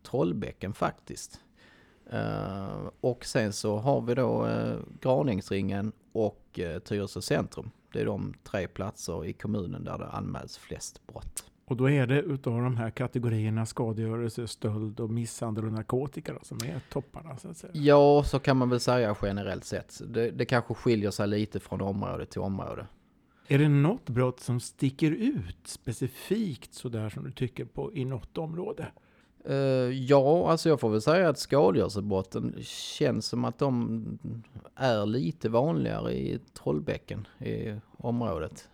Trollbäcken 0.10 0.74
faktiskt. 0.74 1.40
Eh, 2.12 2.90
och 3.02 3.26
sen 3.26 3.54
så 3.54 3.78
har 3.78 4.02
vi 4.02 4.16
då 4.16 4.46
uh, 4.46 4.76
Graningsringen 5.02 5.92
och 6.12 6.60
Tyresö 6.84 7.22
centrum. 7.22 7.72
Det 7.94 8.02
är 8.02 8.06
de 8.06 8.34
tre 8.44 8.68
platser 8.68 9.26
i 9.26 9.34
kommunen 9.34 9.84
där 9.84 9.98
det 9.98 10.08
anmäls 10.08 10.58
flest 10.58 11.08
brott. 11.08 11.46
Och 11.74 11.78
då 11.78 11.90
är 11.90 12.08
det 12.08 12.20
utav 12.20 12.62
de 12.62 12.78
här 12.78 12.90
kategorierna 12.90 13.66
skadegörelse, 13.66 14.48
stöld 14.48 15.00
och 15.00 15.10
misshandel 15.10 15.66
och 15.66 15.74
narkotika 15.74 16.34
då, 16.34 16.40
som 16.42 16.58
är 16.58 16.80
topparna 16.90 17.38
så 17.38 17.50
att 17.50 17.58
säga? 17.58 17.74
Ja, 17.76 18.24
så 18.24 18.40
kan 18.40 18.58
man 18.58 18.70
väl 18.70 18.80
säga 18.80 19.16
generellt 19.22 19.66
sett. 19.66 20.02
Det, 20.08 20.32
det 20.32 20.46
kanske 20.46 20.74
skiljer 20.74 21.12
sig 21.12 21.28
lite 21.28 21.60
från 21.60 21.82
område 21.82 22.26
till 22.26 22.42
område. 22.42 22.88
Är 23.48 23.60
det 23.60 23.70
något 23.70 24.10
brott 24.10 24.40
som 24.40 24.60
sticker 24.60 25.12
ut 25.12 25.58
specifikt 25.68 26.74
sådär 26.74 27.10
som 27.10 27.24
du 27.24 27.32
tycker 27.32 27.66
på 27.66 27.94
i 27.94 28.06
något 28.06 28.38
område? 28.38 28.88
Uh, 29.50 29.56
ja, 29.92 30.52
alltså 30.52 30.70
jag 30.70 30.80
får 30.80 30.90
väl 30.90 31.02
säga 31.02 31.30
att 31.30 31.40
skadegörelsebrotten 31.40 32.56
känns 32.62 33.26
som 33.26 33.46
att 33.46 33.58
de 33.58 34.06
är 34.76 35.06
lite 35.06 35.50
vanligare 35.50 36.14
i 36.14 36.40
Trollbäcken, 36.54 37.28
i 37.40 37.80
området. 37.98 38.70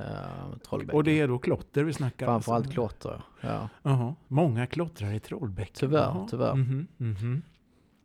Uh, 0.00 0.90
och 0.92 1.04
det 1.04 1.20
är 1.20 1.28
då 1.28 1.38
klotter 1.38 1.84
vi 1.84 1.92
snackar 1.92 2.26
om? 2.26 2.32
Framförallt 2.32 2.66
alltså. 2.66 2.74
klotter, 2.74 3.22
ja. 3.40 3.68
Jaha, 3.82 4.14
många 4.28 4.66
klottrar 4.66 5.12
i 5.12 5.20
Trollbäcken? 5.20 5.74
Tyvärr, 5.74 6.00
Jaha. 6.00 6.26
tyvärr. 6.30 6.52
Mm 6.52 6.66
-hmm, 6.66 6.86
mm 7.00 7.14
-hmm. 7.14 7.42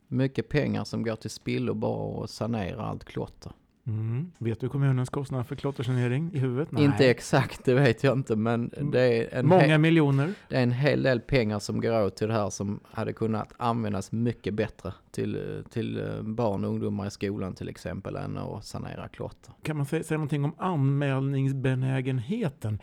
Mycket 0.07 0.49
pengar 0.49 0.83
som 0.83 1.03
går 1.03 1.15
till 1.15 1.29
spillo 1.29 1.73
bara 1.73 2.23
att 2.23 2.29
sanera 2.29 2.81
allt 2.81 3.05
klotter. 3.05 3.51
Mm. 3.87 4.31
Vet 4.37 4.59
du 4.59 4.69
kommunens 4.69 5.09
kostnad 5.09 5.47
för 5.47 5.55
klottersanering 5.55 6.31
i 6.33 6.39
huvudet? 6.39 6.71
Nej. 6.71 6.83
Inte 6.83 7.09
exakt, 7.09 7.65
det 7.65 7.73
vet 7.73 8.03
jag 8.03 8.17
inte, 8.17 8.35
men 8.35 8.71
mm. 8.77 8.91
det 8.91 9.01
är 9.01 9.39
en 9.39 9.47
Många 9.47 9.77
miljoner? 9.77 10.33
Det 10.49 10.55
är 10.55 10.63
en 10.63 10.71
hel 10.71 11.03
del 11.03 11.19
pengar 11.19 11.59
som 11.59 11.81
går 11.81 12.03
åt 12.03 12.15
till 12.15 12.27
det 12.27 12.33
här 12.33 12.49
som 12.49 12.79
hade 12.91 13.13
kunnat 13.13 13.53
användas 13.57 14.11
mycket 14.11 14.53
bättre 14.53 14.93
till, 15.11 15.63
till 15.69 15.97
eh, 15.97 16.21
barn 16.21 16.63
och 16.63 16.69
ungdomar 16.69 17.07
i 17.07 17.11
skolan 17.11 17.53
till 17.53 17.69
exempel 17.69 18.15
än 18.15 18.37
att 18.37 18.65
sanera 18.65 19.07
klotter. 19.07 19.53
Kan 19.63 19.77
man 19.77 19.85
säga, 19.85 20.03
säga 20.03 20.17
någonting 20.17 20.45
om 20.45 20.55
anmälningsbenägenheten? 20.57 22.79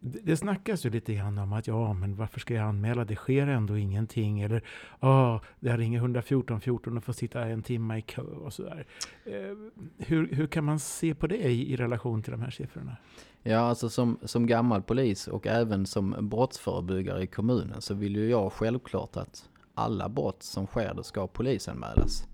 Det 0.00 0.36
snackas 0.36 0.86
ju 0.86 0.90
lite 0.90 1.14
grann 1.14 1.38
om 1.38 1.52
att 1.52 1.66
ja, 1.66 1.92
men 1.92 2.16
varför 2.16 2.40
ska 2.40 2.54
jag 2.54 2.64
anmäla? 2.64 3.04
Det 3.04 3.16
sker 3.16 3.46
ändå 3.46 3.76
ingenting. 3.76 4.40
Eller 4.40 4.62
ja, 5.00 5.40
det 5.60 5.70
jag 5.70 5.78
ringer 5.78 5.98
114 5.98 6.60
14 6.60 6.96
och 6.96 7.04
får 7.04 7.12
sitta 7.12 7.44
en 7.44 7.62
timme 7.62 7.98
i 7.98 8.02
kö 8.02 8.22
och 8.22 8.52
sådär. 8.52 8.86
där. 9.24 9.50
Eh, 9.50 9.56
hur, 9.98 10.28
hur 10.34 10.46
kan 10.46 10.64
man 10.64 10.78
se 10.78 11.14
på 11.14 11.26
det 11.26 11.36
i, 11.36 11.72
i 11.72 11.76
relation 11.76 12.22
till 12.22 12.32
de 12.32 12.42
här 12.42 12.50
siffrorna? 12.50 12.96
Ja, 13.42 13.58
alltså 13.58 13.88
som, 13.88 14.18
som 14.22 14.46
gammal 14.46 14.82
polis 14.82 15.28
och 15.28 15.46
även 15.46 15.86
som 15.86 16.16
brottsförebyggare 16.20 17.22
i 17.22 17.26
kommunen 17.26 17.80
så 17.80 17.94
vill 17.94 18.16
ju 18.16 18.30
jag 18.30 18.52
självklart 18.52 19.16
att 19.16 19.48
alla 19.74 20.08
brott 20.08 20.42
som 20.42 20.66
sker 20.66 20.94
det 20.94 21.04
ska 21.04 21.26
polisanmälas. 21.26 22.28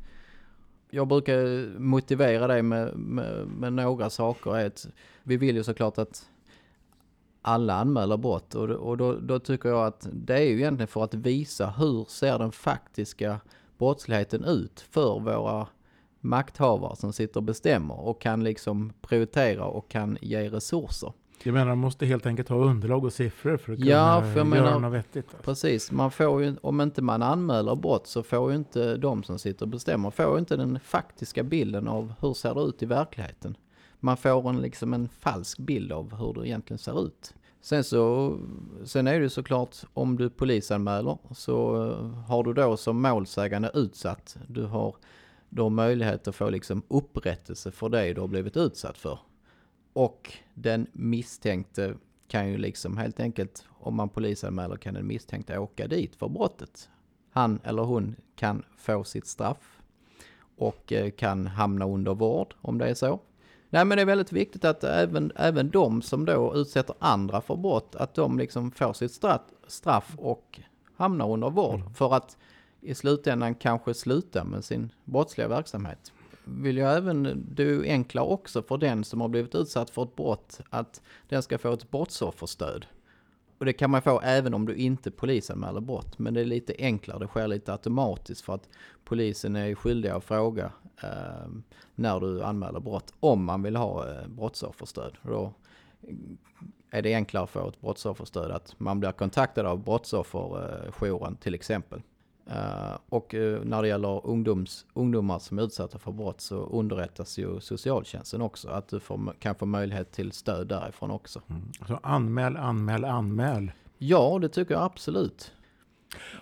Jag 0.91 1.09
brukar 1.09 1.69
motivera 1.79 2.47
det 2.47 2.63
med, 2.63 2.97
med, 2.97 3.47
med 3.49 3.73
några 3.73 4.11
saker. 4.11 4.59
Ett, 4.59 4.87
vi 5.23 5.37
vill 5.37 5.57
ju 5.57 5.65
såklart 5.65 5.99
att 5.99 6.31
alla 7.45 7.75
anmäler 7.75 8.17
brott 8.17 8.55
och, 8.55 8.71
och 8.71 8.97
då, 8.97 9.13
då, 9.13 9.39
tycker 9.39 9.69
jag 9.69 9.87
att 9.87 10.09
det 10.13 10.35
är 10.35 10.43
ju 10.43 10.57
egentligen 10.57 10.89
för 10.89 11.05
att 11.05 11.15
visa 11.15 11.71
hur 11.71 12.05
ser 12.09 12.39
den 12.39 12.53
faktiska 12.53 13.41
brottsligheten 13.79 14.45
ut 14.45 14.81
för 14.91 15.21
våra 15.21 15.67
makthavare 16.21 16.97
som 16.97 17.13
sitter 17.13 17.41
och 17.41 17.45
bestämmer 17.45 18.01
och 18.01 18.21
kan 18.21 18.45
liksom 18.45 18.93
prioritera 19.01 19.65
och 19.65 19.89
kan 19.91 20.19
ge 20.21 20.51
resurser. 20.51 21.13
Jag 21.43 21.53
menar, 21.53 21.67
man 21.67 21.79
måste 21.79 22.07
helt 22.07 22.27
enkelt 22.27 22.49
ha 22.49 22.57
underlag 22.57 23.05
och 23.05 23.13
siffror 23.13 23.57
för 23.57 23.73
att 23.73 23.79
kunna 23.79 23.91
ja, 23.91 24.21
för 24.21 24.29
göra 24.29 24.45
menar, 24.45 24.81
något 24.81 24.93
vettigt. 24.93 25.27
Alltså. 25.29 25.43
Precis, 25.43 25.93
man 25.93 26.11
får 26.11 26.43
ju, 26.43 26.57
om 26.63 26.81
inte 26.81 27.03
man 27.03 27.23
anmäler 27.23 27.77
brott 27.77 28.07
så 28.07 28.23
får 28.23 28.51
ju 28.51 28.57
inte 28.57 28.97
de 28.97 29.23
som 29.23 29.39
sitter 29.39 29.65
och 29.65 29.69
bestämmer, 29.69 30.11
får 30.11 30.33
ju 30.33 30.39
inte 30.39 30.57
den 30.57 30.81
faktiska 30.81 31.43
bilden 31.43 31.89
av 31.89 32.15
hur 32.21 32.35
ser 32.35 32.55
det 32.55 32.61
ut 32.61 32.83
i 32.83 32.87
verkligheten 32.87 33.57
man 34.05 34.17
får 34.17 34.49
en, 34.49 34.63
liksom 34.63 34.95
en 34.95 35.09
falsk 35.09 35.59
bild 35.59 35.93
av 35.93 36.15
hur 36.15 36.33
det 36.33 36.49
egentligen 36.49 36.79
ser 36.79 37.07
ut. 37.07 37.35
Sen 37.61 37.85
så, 37.85 38.37
sen 38.85 39.07
är 39.07 39.21
det 39.21 39.31
såklart 39.31 39.77
om 39.95 40.17
du 40.17 40.31
polisanmäler 40.31 41.19
så 41.35 41.87
eh, 41.91 42.07
har 42.07 42.45
du 42.45 42.53
då 42.53 42.77
som 42.77 43.03
målsägande 43.03 43.71
utsatt, 43.75 44.37
du 44.49 44.65
har 44.65 44.97
då 45.49 45.69
möjlighet 45.69 46.29
att 46.29 46.35
få 46.35 46.51
liksom 46.51 46.83
upprättelse 46.89 47.71
för 47.71 47.89
det 47.89 48.15
du 48.15 48.21
har 48.21 48.29
blivit 48.29 48.57
utsatt 48.57 48.99
för. 48.99 49.19
Och 49.93 50.33
den 50.55 50.87
misstänkte 50.93 51.95
kan 52.29 52.51
ju 52.51 52.59
liksom 52.59 52.97
helt 52.97 53.21
enkelt, 53.21 53.65
om 53.71 53.95
man 53.95 54.09
polisanmäler 54.09 54.77
kan 54.77 54.95
den 54.95 55.07
misstänkte 55.07 55.59
åka 55.59 55.87
dit 55.87 56.17
för 56.17 56.29
brottet. 56.29 56.89
Han 57.31 57.61
eller 57.65 57.83
hon 57.83 58.17
kan 58.37 58.63
få 58.77 59.05
sitt 59.05 59.27
straff 59.27 59.83
och 60.57 60.93
eh, 60.93 61.11
kan 61.11 61.47
hamna 61.47 61.87
under 61.87 62.15
vård 62.15 62.55
om 62.61 62.79
det 62.79 62.87
är 62.87 62.95
så. 62.95 63.21
Nej 63.75 63.85
men 63.85 63.97
det 63.97 64.03
är 64.03 64.07
väldigt 64.07 64.33
viktigt 64.33 64.65
att 64.65 64.85
även, 64.85 65.33
även 65.37 65.71
de 65.71 66.03
som 66.03 66.25
då 66.25 66.55
utsätter 66.55 66.97
andra 66.99 67.41
för 67.41 67.57
brott, 67.57 67.95
att 67.97 68.15
de 68.15 68.39
liksom 68.39 68.71
får 68.71 68.93
sitt 68.93 69.13
straff, 69.13 69.41
straff 69.67 70.15
och 70.19 70.61
hamnar 70.97 71.31
under 71.31 71.51
vård. 71.51 71.81
Mm. 71.81 71.95
För 71.95 72.15
att 72.15 72.37
i 72.81 72.95
slutändan 72.95 73.55
kanske 73.55 73.95
sluta 73.95 74.45
med 74.45 74.65
sin 74.65 74.91
brottsliga 75.05 75.49
verksamhet. 75.49 76.13
Vill 76.45 76.77
jag 76.77 76.97
även, 76.97 77.47
det 77.55 77.63
är 77.63 77.83
enklare 77.83 78.27
också 78.27 78.63
för 78.63 78.79
den 78.79 79.05
som 79.05 79.21
har 79.21 79.29
blivit 79.29 79.55
utsatt 79.55 79.91
för 79.91 80.03
ett 80.03 80.17
brott, 80.17 80.61
att 80.71 81.03
den 81.29 81.43
ska 81.43 81.59
få 81.59 81.73
ett 81.73 81.91
brottsofferstöd. 81.91 82.87
Och 83.65 83.67
det 83.67 83.73
kan 83.73 83.91
man 83.91 84.03
få 84.03 84.21
även 84.21 84.55
om 84.55 84.67
du 84.67 84.75
inte 84.75 85.11
polisanmäler 85.11 85.81
brott. 85.81 86.19
Men 86.19 86.35
det 86.35 86.41
är 86.41 86.45
lite 86.45 86.75
enklare, 86.79 87.19
det 87.19 87.27
sker 87.27 87.49
lite 87.49 87.73
automatiskt 87.73 88.41
för 88.41 88.55
att 88.55 88.69
polisen 89.05 89.57
är 89.57 89.75
skyldig 89.75 90.09
att 90.09 90.25
fråga 90.25 90.73
eh, 91.03 91.49
när 91.95 92.21
du 92.21 92.43
anmäler 92.43 92.81
brott 92.81 93.15
om 93.21 93.45
man 93.45 93.63
vill 93.63 93.77
ha 93.77 94.09
eh, 94.09 94.29
brottsofferstöd. 94.29 95.17
Då 95.23 95.55
eh, 96.03 96.15
är 96.91 97.03
det 97.03 97.15
enklare 97.15 97.45
att 97.45 97.51
få 97.51 97.69
ett 97.69 97.81
brottsofferstöd 97.81 98.51
att 98.51 98.81
man 98.81 99.01
blir 99.01 99.13
kontaktad 99.13 99.67
av 99.67 99.85
brottsofferjouren 99.85 101.37
till 101.37 101.55
exempel. 101.55 102.03
Uh, 102.51 102.99
och 103.09 103.35
uh, 103.35 103.65
när 103.65 103.83
det 103.83 103.89
gäller 103.89 104.27
ungdoms, 104.27 104.87
ungdomar 104.95 105.39
som 105.39 105.59
är 105.59 105.63
utsatta 105.63 105.99
för 105.99 106.13
brott 106.13 106.41
så 106.41 106.57
underrättas 106.57 107.39
ju 107.39 107.61
socialtjänsten 107.61 108.43
också. 108.43 108.69
Att 108.69 108.89
du 108.89 109.01
får, 109.01 109.35
kan 109.39 109.55
få 109.55 109.67
möjlighet 109.67 110.13
till 110.13 110.33
stöd 110.33 110.69
därifrån 110.69 111.11
också. 111.11 111.41
Mm. 111.51 111.63
Så 111.87 112.01
anmäl, 112.03 112.57
anmäl, 112.57 113.05
anmäl. 113.05 113.73
Ja, 113.99 114.39
det 114.41 114.49
tycker 114.49 114.75
jag 114.75 114.83
absolut. 114.83 115.53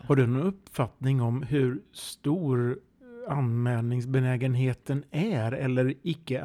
Har 0.06 0.16
du 0.16 0.26
någon 0.26 0.46
uppfattning 0.46 1.20
om 1.20 1.42
hur 1.42 1.82
stor 1.92 2.78
anmälningsbenägenheten 3.28 5.04
är 5.10 5.52
eller 5.52 5.94
icke 6.02 6.42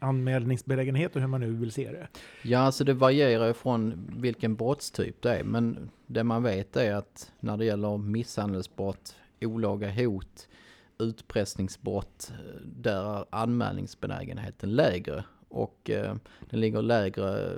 anmälningsbenägenhet 0.00 1.16
och 1.16 1.20
hur 1.20 1.28
man 1.28 1.40
nu 1.40 1.52
vill 1.52 1.72
se 1.72 1.92
det? 1.92 2.08
Ja, 2.42 2.58
alltså 2.58 2.84
det 2.84 2.94
varierar 2.94 3.46
ju 3.46 3.54
från 3.54 4.10
vilken 4.16 4.56
brottstyp 4.56 5.22
det 5.22 5.38
är. 5.38 5.44
Men 5.44 5.90
det 6.06 6.24
man 6.24 6.42
vet 6.42 6.76
är 6.76 6.94
att 6.94 7.32
när 7.40 7.56
det 7.56 7.64
gäller 7.64 7.98
misshandelsbrott, 7.98 9.16
olaga 9.40 9.90
hot, 9.90 10.48
utpressningsbrott, 10.98 12.32
där 12.64 13.18
är 13.18 13.24
anmälningsbenägenheten 13.30 14.72
lägre. 14.72 15.24
Och 15.48 15.90
eh, 15.90 16.14
den 16.50 16.60
ligger 16.60 16.82
lägre 16.82 17.56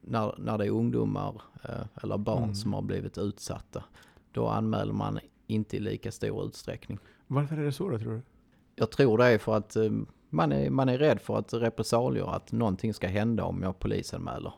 när, 0.00 0.34
när 0.38 0.58
det 0.58 0.66
är 0.66 0.70
ungdomar 0.70 1.42
eh, 1.64 2.02
eller 2.02 2.18
barn 2.18 2.42
mm. 2.42 2.54
som 2.54 2.72
har 2.72 2.82
blivit 2.82 3.18
utsatta. 3.18 3.84
Då 4.32 4.48
anmäler 4.48 4.92
man 4.92 5.18
inte 5.46 5.76
i 5.76 5.80
lika 5.80 6.12
stor 6.12 6.46
utsträckning. 6.46 6.98
Varför 7.28 7.56
är 7.56 7.64
det 7.64 7.72
så 7.72 7.88
då 7.88 7.98
tror 7.98 8.12
du? 8.12 8.22
Jag 8.74 8.90
tror 8.90 9.18
det 9.18 9.26
är 9.26 9.38
för 9.38 9.56
att 9.56 9.76
eh, 9.76 9.90
man 10.30 10.52
är, 10.52 10.70
man 10.70 10.88
är 10.88 10.98
rädd 10.98 11.20
för 11.20 11.38
att 11.38 11.54
repressalier, 11.54 12.34
att 12.34 12.52
någonting 12.52 12.94
ska 12.94 13.06
hända 13.06 13.44
om 13.44 13.62
jag 13.62 13.78
polisanmäler. 13.78 14.52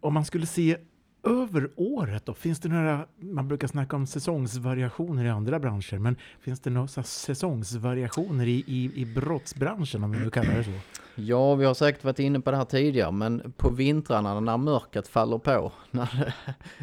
Om 0.00 0.14
man 0.14 0.24
skulle 0.24 0.46
se 0.46 0.76
över 1.22 1.70
året 1.76 2.26
då? 2.26 2.34
Finns 2.34 2.60
det 2.60 2.68
några, 2.68 3.06
man 3.16 3.48
brukar 3.48 3.68
snacka 3.68 3.96
om 3.96 4.06
säsongsvariationer 4.06 5.24
i 5.24 5.28
andra 5.28 5.58
branscher, 5.58 5.98
men 5.98 6.16
finns 6.40 6.60
det 6.60 6.70
några 6.70 6.88
säsongsvariationer 7.02 8.46
i, 8.46 8.64
i, 8.66 8.90
i 8.94 9.04
brottsbranschen 9.04 10.04
om 10.04 10.10
vi 10.12 10.18
nu 10.18 10.30
kallar 10.30 10.54
det 10.54 10.64
så? 10.64 10.70
Ja, 11.14 11.54
vi 11.54 11.64
har 11.64 11.74
säkert 11.74 12.04
varit 12.04 12.18
inne 12.18 12.40
på 12.40 12.50
det 12.50 12.56
här 12.56 12.64
tidigare, 12.64 13.12
men 13.12 13.52
på 13.56 13.70
vintrarna 13.70 14.40
när 14.40 14.56
mörkret 14.56 15.08
faller 15.08 15.38
på, 15.38 15.72
när 15.90 16.34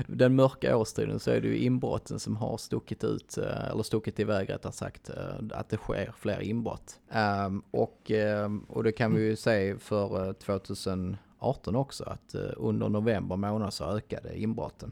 den 0.07 0.35
mörka 0.35 0.77
årstiden, 0.77 1.19
så 1.19 1.31
är 1.31 1.41
det 1.41 1.47
ju 1.47 1.57
inbrotten 1.57 2.19
som 2.19 2.35
har 2.35 2.57
stuckit 2.57 3.03
ut, 3.03 3.37
eh, 3.37 3.69
eller 3.71 3.83
stuckit 3.83 4.19
iväg 4.19 4.49
rättare 4.49 4.73
sagt, 4.73 5.09
eh, 5.09 5.59
att 5.59 5.69
det 5.69 5.77
sker 5.77 6.13
fler 6.17 6.41
inbrott. 6.41 6.99
Ehm, 7.11 7.61
och, 7.71 8.11
ehm, 8.11 8.59
och 8.59 8.83
det 8.83 8.91
kan 8.91 9.15
vi 9.15 9.21
ju 9.21 9.35
se 9.35 9.77
för 9.77 10.27
eh, 10.27 10.33
2000 10.33 11.17
eh, 11.39 11.47
18 11.47 11.75
också 11.75 12.03
att 12.03 12.35
eh, 12.35 12.41
under 12.57 12.89
november 12.89 13.35
månad 13.35 13.73
så 13.73 13.83
ökade 13.83 14.39
inbrotten. 14.39 14.91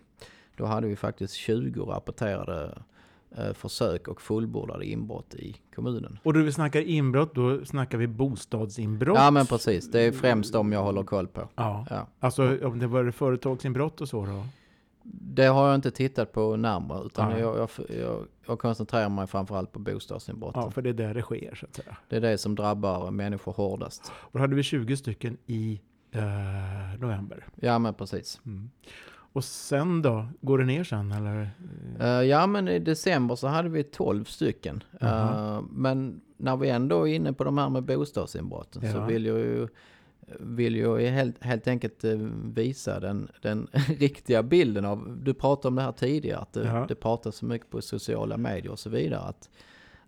Då 0.58 0.66
hade 0.66 0.88
vi 0.88 0.96
faktiskt 0.96 1.34
20 1.34 1.86
rapporterade 1.86 2.82
eh, 3.38 3.54
försök 3.54 4.08
och 4.08 4.22
fullbordade 4.22 4.86
inbrott 4.86 5.34
i 5.34 5.56
kommunen. 5.76 6.20
Och 6.24 6.34
då 6.34 6.40
vi 6.40 6.52
snackar 6.52 6.82
inbrott, 6.82 7.36
då 7.36 7.66
snackar 7.66 7.98
vi 7.98 8.08
bostadsinbrott? 8.08 9.18
Ja 9.18 9.32
men 9.32 9.46
precis, 9.46 9.92
det 9.92 10.02
är 10.02 10.12
främst 10.12 10.54
de 10.54 10.72
jag 10.72 10.84
håller 10.84 11.04
koll 11.04 11.28
på. 11.28 11.50
Ja, 11.56 11.86
ja. 11.90 12.08
alltså 12.20 12.66
om 12.68 12.80
det 12.80 12.88
var 12.88 13.12
företagsinbrott 13.12 14.02
och 14.02 14.10
så 14.10 14.26
då? 14.26 14.44
Det 15.10 15.46
har 15.46 15.68
jag 15.68 15.76
inte 15.76 15.92
tittat 15.92 16.32
på 16.32 16.56
närmare 16.56 17.06
utan 17.06 17.40
jag, 17.40 17.58
jag, 17.58 17.70
jag, 18.02 18.26
jag 18.48 18.60
koncentrerar 18.60 19.10
mig 19.10 19.28
framförallt 19.28 19.72
på 19.72 19.80
bostadsinbrotten. 19.80 20.62
Ja, 20.62 20.72
för 20.72 20.82
det 20.82 20.90
är 20.90 20.94
där 20.94 21.14
det 21.14 21.22
sker 21.22 21.56
så 21.56 21.66
att 21.66 21.76
säga. 21.76 21.98
Det 22.10 22.16
är 22.16 22.22
det 22.22 22.38
som 22.38 22.56
drabbar 22.56 23.12
människor 23.12 23.52
hårdast. 23.52 24.12
Och 24.16 24.32
då 24.32 24.40
hade 24.40 24.56
vi 24.56 24.64
20 24.64 24.98
stycken 24.98 25.38
i 25.46 25.82
eh, 26.20 27.00
november. 27.00 27.46
Ja 27.56 27.80
men 27.80 27.94
precis. 27.94 28.42
Mm. 28.46 28.70
Och 29.34 29.44
sen 29.44 30.02
då? 30.02 30.28
Går 30.42 30.58
det 30.58 30.66
ner 30.66 30.84
sen 30.84 31.12
eller? 31.12 31.50
Eh, 32.00 32.08
ja 32.08 32.48
men 32.48 32.68
i 32.68 32.80
december 32.80 33.36
så 33.36 33.48
hade 33.48 33.70
vi 33.70 33.84
12 33.84 34.24
stycken. 34.26 34.84
Jaha. 35.00 35.56
Eh, 35.58 35.64
men 35.72 36.22
när 36.38 36.58
vi 36.58 36.70
ändå 36.70 37.08
är 37.08 37.14
inne 37.16 37.34
på 37.34 37.44
de 37.44 37.58
här 37.58 37.70
med 37.70 37.84
bostadsinbrotten 37.84 38.82
så 38.82 38.98
Ja. 38.98 39.06
vill 39.06 39.26
jag 39.26 39.38
ju 39.40 39.68
vill 40.40 40.76
jag 40.76 41.00
helt, 41.02 41.44
helt 41.44 41.68
enkelt 41.68 42.04
eh, 42.04 42.18
visa 42.44 43.00
den, 43.00 43.28
den 43.42 43.68
riktiga 44.00 44.44
bilden 44.44 44.86
av, 44.86 45.18
du 45.24 45.34
pratade 45.34 45.68
om 45.68 45.76
det 45.76 45.82
här 45.82 45.92
tidigare, 45.92 46.40
att 46.40 46.54
det, 46.54 46.64
Ja. 46.66 46.86
det 46.88 46.96
pratas 46.96 47.36
så 47.36 47.46
mycket 47.46 47.70
på 47.70 47.82
sociala 47.82 48.38
medier 48.38 48.72
och 48.72 48.80
så 48.80 48.90
vidare, 48.90 49.20
att, 49.20 49.50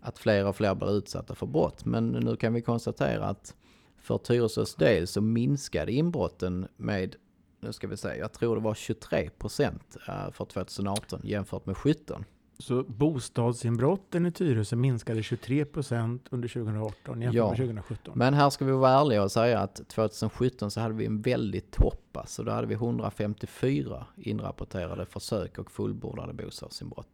att 0.00 0.18
fler 0.18 0.46
och 0.46 0.56
fler 0.56 0.74
blir 0.74 0.90
utsatta 0.98 1.34
för 1.34 1.46
brott. 1.46 1.84
Men 1.84 2.08
nu 2.08 2.36
kan 2.36 2.54
vi 2.54 2.60
konstatera 2.62 3.24
att 3.24 3.54
för 4.00 4.18
Tyresös 4.18 4.74
del 4.74 5.06
så 5.06 5.20
minskade 5.20 5.92
inbrotten 5.92 6.68
med, 6.76 7.16
nu 7.60 7.72
ska 7.72 7.86
vi 7.88 7.96
säga, 7.96 8.16
jag 8.16 8.32
tror 8.32 8.56
det 8.56 8.62
var 8.62 8.74
23 8.74 9.30
procent 9.30 9.96
eh, 10.08 10.30
för 10.32 10.44
2018 10.44 11.20
jämfört 11.24 11.66
med 11.66 11.76
17. 11.76 12.24
Så 12.58 12.82
bostadsinbrotten 12.82 14.26
i 14.26 14.32
Tyresö 14.32 14.76
minskade 14.76 15.22
23 15.22 15.64
procent 15.64 16.26
under 16.30 16.48
2018 16.48 17.22
jämfört 17.22 17.34
Ja. 17.36 17.48
med 17.48 17.56
2017. 17.56 18.12
Men 18.16 18.34
här 18.34 18.50
ska 18.50 18.64
vi 18.64 18.72
vara 18.72 18.90
ärliga 19.00 19.22
och 19.22 19.32
säga 19.32 19.58
att 19.60 19.88
2017 19.88 20.70
så 20.70 20.80
hade 20.80 20.94
vi 20.94 21.06
en 21.06 21.20
väldigt 21.22 21.70
topp. 21.70 22.18
Så 22.26 22.42
då 22.42 22.50
hade 22.52 22.66
vi 22.66 22.74
154 22.74 24.06
inrapporterade 24.16 25.06
försök 25.06 25.58
och 25.58 25.70
fullbordade 25.70 26.32
bostadsinbrott. 26.32 27.08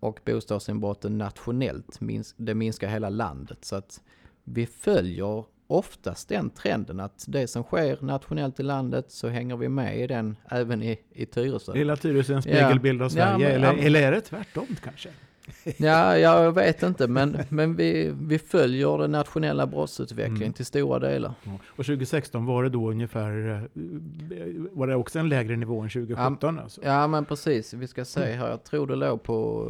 Och 0.00 0.20
bostadsinbrotten 0.26 1.18
nationellt, 1.18 1.98
det 2.36 2.54
minskar 2.54 2.88
hela 2.88 3.08
landet. 3.08 3.64
Så 3.64 3.76
att 3.76 4.00
vi 4.44 4.66
följer 4.66 5.44
oftast 5.70 6.28
den 6.28 6.50
trenden 6.50 7.00
att 7.00 7.24
det 7.28 7.46
som 7.46 7.62
sker 7.62 7.98
nationellt 8.00 8.60
i 8.60 8.62
landet 8.62 9.04
så 9.08 9.28
hänger 9.28 9.56
vi 9.56 9.68
med 9.68 10.00
i 10.00 10.06
den 10.06 10.36
även 10.50 10.82
i, 10.82 10.98
i 11.12 11.26
Tyresö. 11.26 11.72
Hela 11.72 11.96
Tyresö 11.96 12.32
är 12.32 12.36
en 12.36 12.42
spegelbild 12.42 13.02
av 13.02 13.06
Ja, 13.06 13.10
Sverige, 13.10 13.38
men- 13.38 13.46
eller, 13.56 13.72
ja, 13.72 13.78
eller 13.86 14.02
är 14.02 14.12
det 14.12 14.20
tvärtom 14.20 14.66
kanske? 14.84 15.08
Ja, 15.76 16.18
jag 16.18 16.52
vet 16.52 16.82
inte, 16.82 17.08
men, 17.08 17.36
men 17.48 17.76
vi, 17.76 18.14
vi 18.22 18.38
följer 18.38 18.98
den 18.98 19.12
nationella 19.12 19.66
brottsutvecklingen 19.66 20.42
Mm. 20.42 20.52
till 20.52 20.66
stora 20.66 20.98
delar. 20.98 21.32
Ja. 21.42 21.50
Och 21.66 21.84
2016 21.86 22.46
var 22.46 22.62
det 22.62 22.68
då 22.68 22.90
ungefär, 22.90 23.48
eh, 23.54 23.62
var 24.72 24.86
det 24.86 24.94
också 24.94 25.18
en 25.18 25.28
lägre 25.28 25.56
nivå 25.56 25.80
än 25.80 25.88
2017 25.90 26.58
alltså? 26.58 26.80
Ja 26.84 27.06
men 27.06 27.24
precis, 27.24 27.74
vi 27.74 27.86
ska 27.86 28.04
se 28.04 28.20
här. 28.32 28.48
Jag 28.50 28.64
tror 28.64 28.86
det 28.86 28.96
låg 28.96 29.22
på 29.22 29.68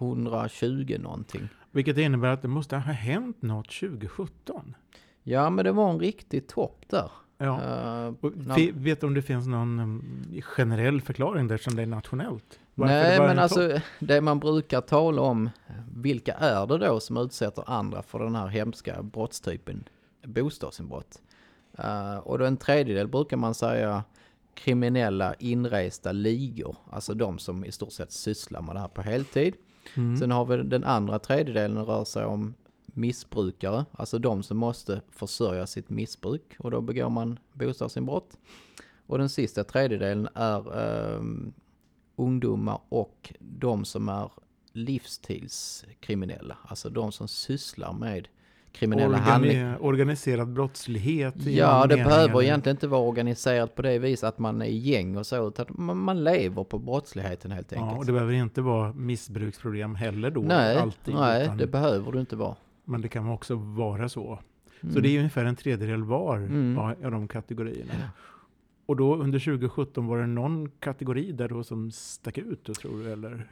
eh, 0.00 0.06
120 0.06 0.96
någonting. 1.00 1.48
Vilket 1.70 1.98
innebär 1.98 2.28
att 2.28 2.42
det 2.42 2.48
måste 2.48 2.76
ha 2.76 2.92
hänt 2.92 3.42
något 3.42 3.70
2017. 3.80 4.74
Ja 5.28 5.50
men 5.50 5.64
det 5.64 5.72
var 5.72 5.90
en 5.90 6.00
riktig 6.00 6.46
topp 6.46 6.84
där. 6.86 7.10
Ja. 7.38 7.54
Och 8.20 8.36
när- 8.36 8.72
vet 8.72 9.00
du 9.00 9.06
om 9.06 9.14
det 9.14 9.22
finns 9.22 9.46
någon 9.46 9.78
mm, 9.78 10.42
generell 10.42 11.00
förklaring 11.00 11.48
där 11.48 11.56
som 11.56 11.76
det 11.76 11.82
är 11.82 11.86
nationellt? 11.86 12.58
Varför 12.74 12.94
Nej 12.94 13.18
men 13.18 13.30
en 13.30 13.38
alltså 13.38 13.68
topp? 13.68 13.82
det 13.98 14.20
man 14.20 14.38
brukar 14.38 14.80
tala 14.80 15.22
om, 15.22 15.50
vilka 15.94 16.32
är 16.32 16.66
det 16.66 16.78
då 16.78 17.00
som 17.00 17.16
utsätter 17.16 17.64
andra 17.66 18.02
för 18.02 18.18
den 18.18 18.34
här 18.34 18.46
hemska 18.46 19.02
brottstypen 19.02 19.84
bostadsinbrott? 20.24 21.22
Eh, 21.78 22.16
och 22.16 22.38
då 22.38 22.44
en 22.44 22.56
tredjedel 22.56 23.08
brukar 23.08 23.36
man 23.36 23.54
säga 23.54 24.04
kriminella 24.54 25.34
inresta 25.34 26.12
ligor, 26.12 26.76
alltså 26.90 27.14
de 27.14 27.38
som 27.38 27.64
i 27.64 27.72
stort 27.72 27.92
sett 27.92 28.12
sysslar 28.12 28.62
med 28.62 28.76
det 28.76 28.80
här 28.80 28.88
på 28.88 29.02
heltid. 29.02 29.54
Mm. 29.96 30.16
Sen 30.16 30.30
har 30.30 30.44
vi 30.44 30.56
den 30.56 30.84
andra 30.84 31.18
tredjedelen 31.18 31.84
rör 31.84 32.04
sig 32.04 32.24
om 32.24 32.54
missbrukare, 32.96 33.84
alltså 33.92 34.18
de 34.18 34.42
som 34.42 34.56
måste 34.56 35.00
försörja 35.10 35.66
sitt 35.66 35.90
missbruk 35.90 36.56
och 36.58 36.70
då 36.70 36.80
begår 36.80 37.08
man 37.10 37.38
bostadsinbrott. 37.52 38.36
Och 39.06 39.18
den 39.18 39.28
sista 39.28 39.64
tredjedelen 39.64 40.28
är 40.34 40.78
ehm, 40.80 41.52
ungdomar 42.16 42.78
och 42.88 43.32
de 43.38 43.84
som 43.84 44.08
är 44.08 44.30
livstidskriminella, 44.72 46.56
alltså 46.62 46.88
de 46.90 47.12
som 47.12 47.28
sysslar 47.28 47.92
med 47.92 48.28
kriminella 48.72 49.16
handlingar. 49.16 49.76
Organi- 49.78 49.80
organiserad 49.80 50.48
brottslighet? 50.52 51.34
Ja, 51.46 51.86
det 51.86 51.96
behöver 51.96 52.42
egentligen 52.42 52.76
inte 52.76 52.86
vara 52.88 53.00
organiserat 53.00 53.74
på 53.74 53.82
det 53.82 53.98
viset 53.98 54.28
att 54.28 54.38
man 54.38 54.62
är 54.62 54.66
i 54.66 54.76
gäng 54.76 55.16
och 55.16 55.26
så, 55.26 55.48
utan 55.48 55.66
man, 55.68 55.96
man 55.96 56.24
lever 56.24 56.64
på 56.64 56.78
brottsligheten 56.78 57.50
helt 57.50 57.72
enkelt. 57.72 57.90
Ja, 57.92 57.98
och 57.98 58.06
det 58.06 58.12
behöver 58.12 58.32
inte 58.32 58.62
vara 58.62 58.92
missbruksproblem 58.92 59.94
heller 59.94 60.30
då? 60.30 60.40
nej, 60.40 60.76
alltid, 60.76 61.14
nej 61.14 61.44
utan- 61.44 61.56
det 61.58 61.66
behöver 61.66 62.12
du 62.12 62.20
inte 62.20 62.36
vara. 62.36 62.56
Men 62.88 63.00
det 63.00 63.08
kan 63.08 63.28
också 63.28 63.54
vara 63.54 64.08
så. 64.08 64.38
Så 64.80 64.86
Mm. 64.86 65.02
det 65.02 65.08
är 65.08 65.18
ungefär 65.18 65.44
en 65.44 65.56
tredjedel 65.56 66.04
var 66.04 66.36
Mm. 66.36 66.78
av 66.78 67.10
de 67.10 67.28
kategorierna. 67.28 67.92
Och 68.86 68.96
då 68.96 69.16
under 69.16 69.38
2017 69.38 70.06
var 70.06 70.18
det 70.18 70.26
någon 70.26 70.70
kategori 70.70 71.32
där 71.32 71.48
då 71.48 71.64
som 71.64 71.90
stack 71.90 72.38
ut 72.38 72.64
då, 72.64 72.74
tror 72.74 72.98
du? 72.98 73.12
Eller? 73.12 73.48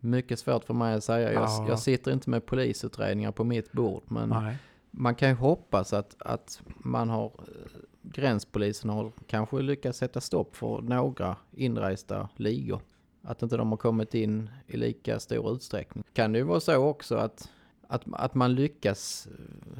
Mycket 0.00 0.38
svårt 0.38 0.64
för 0.64 0.74
mig 0.74 0.94
att 0.94 1.04
säga. 1.04 1.32
Jag, 1.32 1.42
Ja. 1.42 1.66
jag 1.68 1.78
sitter 1.78 2.12
inte 2.12 2.30
med 2.30 2.46
polisutredningar 2.46 3.32
på 3.32 3.44
mitt 3.44 3.72
bord. 3.72 4.02
Men 4.08 4.28
Nej. 4.28 4.56
man 4.90 5.14
kan 5.14 5.28
ju 5.28 5.34
hoppas 5.34 5.92
att, 5.92 6.16
att 6.18 6.62
man 6.78 7.08
har, 7.10 7.24
eh, 7.26 7.80
gränspolisen 8.02 8.90
har 8.90 9.12
kanske 9.26 9.62
lyckats 9.62 9.98
sätta 9.98 10.20
stopp 10.20 10.56
för 10.56 10.80
några 10.82 11.36
inresta 11.52 12.28
ligor. 12.36 12.80
Att 13.22 13.42
inte 13.42 13.56
de 13.56 13.70
har 13.70 13.76
kommit 13.76 14.14
in 14.14 14.50
i 14.66 14.76
lika 14.76 15.20
stor 15.20 15.52
utsträckning. 15.52 16.04
Kan 16.12 16.32
det 16.32 16.38
ju 16.38 16.44
vara 16.44 16.60
så 16.60 16.76
också 16.76 17.16
att, 17.16 17.50
att, 17.88 18.02
att 18.12 18.34
man 18.34 18.54
lyckas 18.54 19.28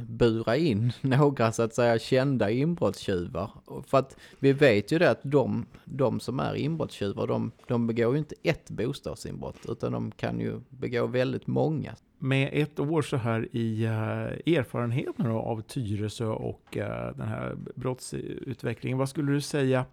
bura 0.09 0.57
in 0.57 0.93
några 1.01 1.53
så 1.53 1.63
att 1.63 1.75
säga 1.75 1.99
kända 1.99 2.51
inbrottstjuvar. 2.51 3.51
För 3.87 3.99
att 3.99 4.17
vi 4.39 4.53
vet 4.53 4.93
ju 4.93 4.99
det 4.99 5.11
att 5.11 5.21
de, 5.23 5.67
de 5.85 6.21
som 6.21 6.41
är 6.41 6.55
inbrottstjuvar, 6.55 7.27
de, 7.27 7.53
de 7.67 7.87
begår 7.87 8.13
ju 8.13 8.19
inte 8.19 8.35
ett 8.43 8.71
bostadsinbrott 8.71 9.67
utan 9.69 9.93
de 9.93 10.11
kan 10.11 10.41
ju 10.41 10.61
begå 10.69 11.07
väldigt 11.07 11.47
många. 11.47 11.97
Med 12.19 12.51
ett 12.53 12.81
år 12.81 13.03
så 13.03 13.17
här 13.17 13.49
i 13.53 13.85
eh, 13.85 13.91
uh, 13.91 14.57
erfarenhet 14.59 15.19
nu 15.19 15.31
av 15.31 15.61
Tyresö 15.61 16.27
och 16.27 16.77
eh, 16.77 17.17
den 17.17 17.29
här 17.29 17.57
brottsutvecklingen. 17.75 18.99
Vad 18.99 19.09
skulle 19.09 19.33
du 19.33 19.41
säga 19.41 19.85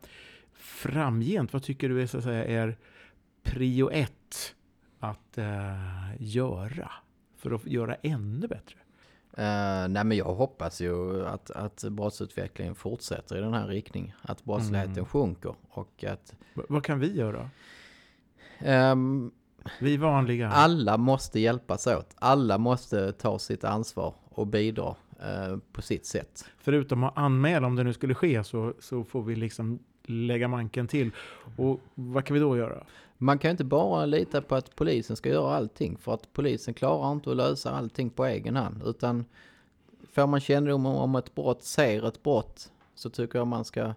framgent? 0.54 1.54
Vad 1.54 1.63
tycker 1.63 1.89
du 1.89 2.01
är, 2.01 2.08
så 2.08 2.17
att 2.17 2.23
säga, 2.23 2.45
är 2.45 2.78
prio 3.43 3.89
ett 3.89 4.56
att 4.99 5.38
eh, 5.38 5.75
göra 6.19 6.91
för 7.38 7.52
att 7.52 7.65
göra 7.65 7.95
ännu 7.95 8.48
bättre? 8.48 8.76
Uh, 9.38 9.88
nej 9.89 10.04
men 10.04 10.12
jag 10.12 10.26
hoppas 10.36 10.82
ju 10.82 11.26
att, 11.26 11.52
att 11.52 11.84
brottsutvecklingen 11.89 12.76
fortsätter 12.76 13.38
i 13.38 13.41
den 13.41 13.54
här 13.54 13.67
riktningen. 13.67 14.12
Att 14.21 14.43
brottsligheten 14.43 14.93
Mm. 14.93 15.06
sjunker 15.06 15.56
och 15.69 16.04
att 16.04 16.34
V- 16.54 16.63
vad 16.69 16.84
kan 16.84 17.00
vi 17.00 17.15
göra? 17.17 17.50
ehm, 18.60 19.32
Vi 19.80 19.98
vanliga. 19.98 20.50
alla 20.50 20.98
måste 20.98 21.39
hjälpas 21.39 21.88
åt. 21.88 22.15
Alla 22.15 22.58
måste 22.58 23.12
ta 23.12 23.39
sitt 23.39 23.63
ansvar 23.63 24.13
och 24.30 24.48
bidra 24.48 24.95
eh, 25.19 25.58
på 25.71 25.82
sitt 25.82 26.06
sätt. 26.06 26.45
Förutom 26.58 27.04
att 27.04 27.17
anmäla 27.17 27.67
om 27.67 27.76
det 27.76 27.84
nu 27.84 27.93
skulle 27.93 28.15
ske 28.15 28.43
så, 28.43 28.74
så 28.80 29.04
får 29.04 29.24
vi 29.24 29.36
liksom 29.36 29.80
lägga 30.04 30.48
manken 30.48 30.88
till. 30.88 31.12
Och 31.58 31.80
vad 31.95 32.26
kan 32.26 32.34
vi 32.34 32.39
då 32.39 32.58
göra? 32.58 32.84
Man 33.17 33.39
kan 33.39 33.51
inte 33.51 33.63
bara 33.63 34.06
lita 34.06 34.41
på 34.41 34.56
att 34.56 34.75
polisen 34.75 35.15
ska 35.15 35.30
göra 35.30 35.56
allting 35.56 35.97
för 35.97 36.13
att 36.13 36.34
polisen 36.34 36.73
klarar 36.73 37.12
inte 37.12 37.32
att 37.32 37.38
lösa 37.38 37.71
allting 37.71 38.10
på 38.10 38.25
egen 38.25 38.56
hand 38.56 38.84
utan 38.86 39.25
får 40.12 40.28
man 40.28 40.39
kännedom 40.39 40.86
om 40.86 41.15
ett 41.15 41.36
brott, 41.36 41.63
ser 41.63 42.08
ett 42.08 42.23
brott 42.23 42.71
så 42.95 43.10
tycker 43.10 43.39
jag 43.39 43.47
man 43.47 43.65
ska 43.65 43.93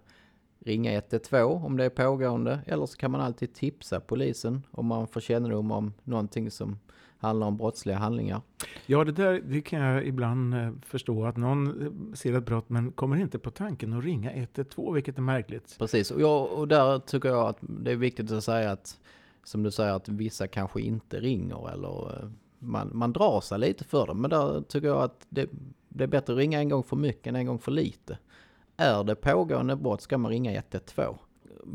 ringa 0.59 0.91
112 0.91 1.65
om 1.65 1.77
det 1.77 1.85
är 1.85 1.89
pågående 1.89 2.59
eller 2.65 2.85
så 2.85 2.97
kan 2.97 3.11
man 3.11 3.21
alltid 3.21 3.53
tipsa 3.53 3.99
polisen 3.99 4.63
om 4.71 4.85
man 4.85 5.07
får 5.07 5.21
kännedom 5.21 5.71
om 5.71 5.93
någonting 6.03 6.51
som 6.51 6.79
handlar 7.19 7.47
om 7.47 7.57
brottsliga 7.57 7.97
handlingar. 7.97 8.41
Ja, 8.85 9.03
det 9.03 9.11
där 9.11 9.41
det 9.45 9.61
kan 9.61 9.79
jag 9.79 10.07
ibland 10.07 10.53
eh, 10.53 10.71
förstå 10.85 11.25
att 11.25 11.37
någon 11.37 11.81
eh, 11.81 12.13
ser 12.13 12.37
ett 12.37 12.45
brott 12.45 12.69
men 12.69 12.91
kommer 12.91 13.17
inte 13.17 13.39
på 13.39 13.51
tanken 13.51 13.93
att 13.93 14.03
ringa 14.03 14.31
112, 14.33 14.93
vilket 14.93 15.17
är 15.17 15.21
märkligt. 15.21 15.75
Precis, 15.79 16.11
och, 16.11 16.21
jag, 16.21 16.51
och 16.51 16.67
där 16.67 16.99
tycker 16.99 17.29
jag 17.29 17.47
att 17.47 17.57
det 17.59 17.91
är 17.91 17.95
viktigt 17.95 18.31
att 18.31 18.43
säga 18.43 18.71
att 18.71 18.99
som 19.43 19.63
du 19.63 19.71
säger 19.71 19.93
att 19.93 20.09
vissa 20.09 20.47
kanske 20.47 20.81
inte 20.81 21.19
ringer 21.19 21.73
eller 21.73 22.23
eh, 22.23 22.29
man, 22.59 22.91
man 22.93 23.13
drar 23.13 23.41
sig 23.41 23.59
lite 23.59 23.83
för 23.83 24.07
det. 24.07 24.13
Men 24.13 24.29
där 24.29 24.61
tycker 24.61 24.87
jag 24.87 25.03
att 25.03 25.27
det, 25.29 25.49
det 25.89 26.03
är 26.03 26.07
bättre 26.07 26.33
att 26.33 26.39
ringa 26.39 26.59
en 26.59 26.69
gång 26.69 26.83
för 26.83 26.95
mycket 26.95 27.27
än 27.27 27.35
en 27.35 27.45
gång 27.45 27.59
för 27.59 27.71
lite. 27.71 28.17
Är 28.77 29.03
det 29.03 29.15
pågående 29.15 29.75
brott 29.75 30.01
ska 30.01 30.17
man 30.17 30.31
ringa 30.31 30.51
112. 30.51 31.17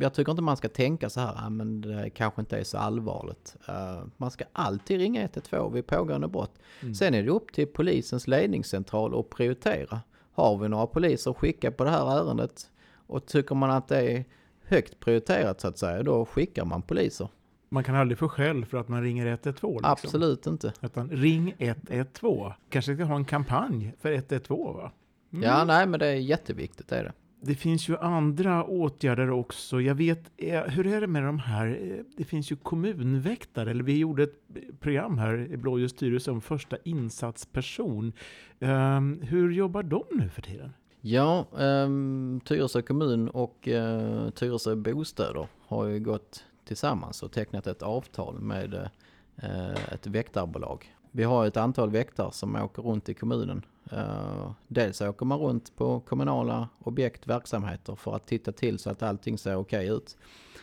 Jag 0.00 0.14
tycker 0.14 0.30
inte 0.30 0.42
man 0.42 0.56
ska 0.56 0.68
tänka 0.68 1.10
så 1.10 1.20
här, 1.20 1.34
ah, 1.36 1.50
men 1.50 1.80
det 1.80 2.10
kanske 2.10 2.40
inte 2.40 2.58
är 2.58 2.64
så 2.64 2.78
allvarligt. 2.78 3.56
Eh, 3.68 4.02
man 4.16 4.30
ska 4.30 4.44
alltid 4.52 4.98
ringa 4.98 5.20
112 5.20 5.72
vid 5.72 5.86
pågående 5.86 6.28
brott. 6.28 6.58
Mm. 6.80 6.94
Sen 6.94 7.14
är 7.14 7.22
det 7.22 7.30
upp 7.30 7.52
till 7.52 7.66
polisens 7.66 8.26
ledningscentral 8.26 9.20
att 9.20 9.30
prioritera. 9.30 10.00
Har 10.32 10.58
vi 10.58 10.68
några 10.68 10.86
poliser 10.86 11.30
att 11.30 11.36
skicka 11.36 11.70
på 11.70 11.84
det 11.84 11.90
här 11.90 12.20
ärendet 12.20 12.70
och 13.06 13.26
tycker 13.26 13.54
man 13.54 13.70
att 13.70 13.88
det 13.88 14.12
är 14.12 14.24
högt 14.66 15.00
prioriterat 15.00 15.60
så 15.60 15.68
att 15.68 15.78
säga, 15.78 16.02
då 16.02 16.24
skickar 16.24 16.64
man 16.64 16.82
poliser. 16.82 17.28
Man 17.68 17.84
kan 17.84 17.94
aldrig 17.94 18.18
få 18.18 18.28
skäll 18.28 18.64
för 18.64 18.78
att 18.78 18.88
man 18.88 19.02
ringer 19.02 19.26
112. 19.26 19.74
Liksom. 19.74 19.90
Absolut 19.92 20.46
inte. 20.46 20.72
Utan 20.82 21.10
ring 21.10 21.54
112. 21.58 22.52
Kanske 22.68 22.94
ska 22.94 23.04
ha 23.04 23.16
en 23.16 23.24
kampanj 23.24 23.94
för 24.00 24.12
112 24.12 24.76
va? 24.76 24.92
Mm. 25.32 25.42
Ja, 25.42 25.64
nej 25.64 25.86
men 25.86 26.00
det 26.00 26.06
är 26.06 26.14
jätteviktigt 26.14 26.88
det 26.88 26.96
är 26.96 27.04
det. 27.04 27.12
Det 27.46 27.54
finns 27.54 27.88
ju 27.88 27.96
andra 27.96 28.64
åtgärder 28.64 29.30
också. 29.30 29.80
Jag 29.80 29.94
vet, 29.94 30.32
eh, 30.36 30.62
hur 30.62 30.86
är 30.86 31.00
det 31.00 31.06
med 31.06 31.24
de 31.24 31.38
här? 31.38 31.66
Eh, 31.82 32.04
det 32.16 32.24
finns 32.24 32.52
ju 32.52 32.56
kommunväktare, 32.56 33.70
eller 33.70 33.84
vi 33.84 33.98
gjorde 33.98 34.22
ett 34.22 34.40
program 34.80 35.18
här 35.18 35.52
i 35.52 35.56
Blåljusstyrelsen 35.56 36.34
om 36.34 36.40
första 36.40 36.76
insatsperson. 36.84 38.12
Ehm, 38.60 39.22
hur 39.22 39.50
jobbar 39.50 39.82
de 39.82 40.04
nu 40.10 40.28
för 40.28 40.42
tiden? 40.42 40.72
Ja, 41.00 41.46
um, 41.52 42.40
Tyresö 42.44 42.82
kommun 42.82 43.28
och 43.28 43.68
uh, 43.68 44.30
Tyresö 44.30 44.76
bostäder 44.76 45.46
har 45.66 45.86
ju 45.86 46.00
gått 46.00 46.44
tillsammans 46.64 47.22
och 47.22 47.32
tecknat 47.32 47.66
ett 47.66 47.82
avtal 47.82 48.40
med 48.40 48.74
uh, 48.74 49.92
ett 49.92 50.06
väktarbolag. 50.06 50.94
Vi 51.16 51.24
har 51.24 51.46
ett 51.46 51.56
antal 51.56 51.90
väktare 51.90 52.32
som 52.32 52.56
åker 52.56 52.82
runt 52.82 53.08
i 53.08 53.14
kommunen. 53.14 53.64
Uh, 53.92 54.50
dels 54.68 55.00
åker 55.00 55.26
man 55.26 55.38
runt 55.38 55.76
på 55.76 56.00
kommunala 56.00 56.68
objekt, 56.78 57.26
verksamheter 57.26 57.94
för 57.94 58.16
att 58.16 58.26
titta 58.26 58.52
till 58.52 58.78
så 58.78 58.90
att 58.90 59.02
allting 59.02 59.38
ser 59.38 59.56
okej 59.56 59.88
ut. 59.88 60.16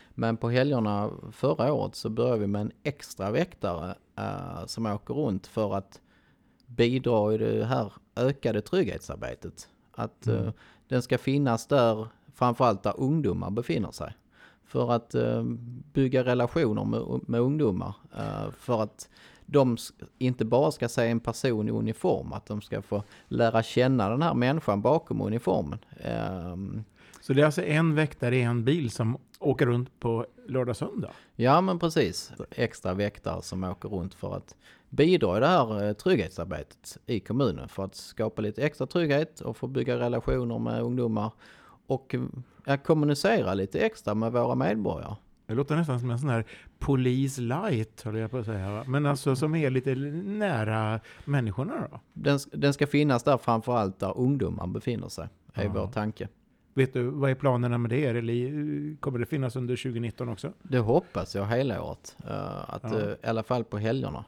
Men 0.10 0.38
på 0.38 0.50
helgerna 0.50 1.10
förra 1.32 1.74
året 1.74 1.96
så 1.96 2.10
började 2.10 2.40
vi 2.40 2.48
med 2.48 2.62
en 2.62 2.72
extra 2.84 3.32
väktare 3.32 3.96
uh, 4.20 4.66
som 4.66 4.86
åker 4.86 5.14
runt 5.14 5.48
för 5.48 5.76
att 5.76 6.02
bidra 6.66 7.34
i 7.34 7.38
det 7.38 7.66
här 7.66 7.94
ökade 8.16 8.62
trygghetsarbetet. 8.62 9.70
Att 9.92 10.28
Mm. 10.28 10.46
eh, 10.48 10.54
den 10.88 11.02
ska 11.02 11.18
finnas 11.18 11.68
där, 11.68 12.08
framförallt 12.34 12.84
där 12.84 12.94
ungdomar 13.00 13.50
befinner 13.52 13.92
sig. 13.92 14.14
För 14.66 14.92
att 14.92 15.16
eh, 15.16 15.44
bygga 15.94 16.24
relationer 16.24 16.86
med, 16.86 17.22
med 17.30 17.42
ungdomar. 17.42 17.96
eh, 18.18 18.52
för 18.52 18.82
att 18.84 19.10
de 19.52 19.78
inte 20.18 20.46
bara 20.46 20.72
ska 20.72 20.90
se 20.90 21.08
en 21.08 21.20
person 21.20 21.68
i 21.68 21.72
uniform, 21.72 22.34
att 22.34 22.46
de 22.46 22.62
ska 22.62 22.82
få 22.82 23.04
lära 23.28 23.64
känna 23.64 24.10
den 24.10 24.22
här 24.22 24.34
människan 24.34 24.82
bakom 24.82 25.22
uniformen. 25.22 25.80
Ehm, 26.00 26.84
Så 27.22 27.34
det 27.34 27.42
är 27.42 27.46
alltså 27.46 27.64
en 27.64 27.96
väktare 27.96 28.36
i 28.36 28.42
en 28.42 28.66
bil 28.66 28.92
som 28.92 29.18
åker 29.40 29.66
runt 29.66 30.00
på 30.00 30.26
lördag 30.48 30.76
söndag? 30.76 31.12
Ja 31.36 31.62
men 31.62 31.80
precis. 31.80 32.32
Extra 32.52 32.94
väktare 32.94 33.42
som 33.42 33.64
åker 33.64 33.90
runt 33.90 34.14
för 34.14 34.36
att 34.36 34.56
bidra 34.90 35.38
i 35.38 35.40
det 35.40 35.48
här 35.48 35.84
eh, 35.88 35.94
trygghetsarbetet 35.94 36.98
i 37.06 37.20
kommunen. 37.20 37.68
För 37.70 37.84
att 37.86 37.96
skapa 37.96 38.42
lite 38.42 38.64
extra 38.64 38.88
trygghet 38.88 39.42
och 39.42 39.58
få 39.58 39.68
bygga 39.68 40.00
relationer 40.00 40.60
med 40.60 40.82
ungdomar. 40.82 41.32
Och 41.88 42.16
eh, 42.66 42.78
kommunicera 42.78 43.54
lite 43.54 43.80
extra 43.80 44.14
med 44.16 44.32
våra 44.32 44.56
medborgare. 44.56 45.16
Det 45.52 45.56
låter 45.58 45.76
nästan 45.76 46.00
som 46.00 46.10
en 46.12 46.20
sån 46.20 46.30
här 46.30 46.46
polis 46.80 47.38
light, 47.38 48.02
höll 48.02 48.16
jag 48.18 48.32
på 48.32 48.38
att 48.38 48.46
säga. 48.46 48.84
Men 48.88 49.06
alltså 49.06 49.36
som 49.36 49.56
är 49.56 49.70
lite 49.70 49.96
nära 49.96 51.00
människorna 51.26 51.88
då? 51.92 52.00
Den, 52.14 52.40
den 52.54 52.74
ska 52.74 52.88
finnas 52.88 53.24
där 53.24 53.38
framförallt 53.38 54.00
där 54.00 54.18
ungdomar 54.18 54.68
befinner 54.68 55.08
sig. 55.10 55.28
Är 55.54 55.64
Ja. 55.64 55.72
vår 55.74 55.88
tanke. 55.88 56.28
Vet 56.74 56.94
du, 56.94 57.04
vad 57.04 57.32
är 57.32 57.36
planerna 57.36 57.78
med 57.78 57.90
det? 57.90 58.06
Eller 58.06 58.96
kommer 59.00 59.20
det 59.20 59.26
finnas 59.26 59.56
under 59.56 59.76
2019 59.76 60.30
också? 60.30 60.54
Det 60.64 60.80
hoppas 60.80 61.36
jag 61.36 61.46
hela 61.48 61.84
året. 61.84 62.16
eh, 62.28 62.70
att, 62.74 62.84
Ja. 62.84 63.00
eh, 63.00 63.08
I 63.24 63.28
alla 63.28 63.44
fall 63.44 63.64
på 63.64 63.78
helgerna. 63.78 64.26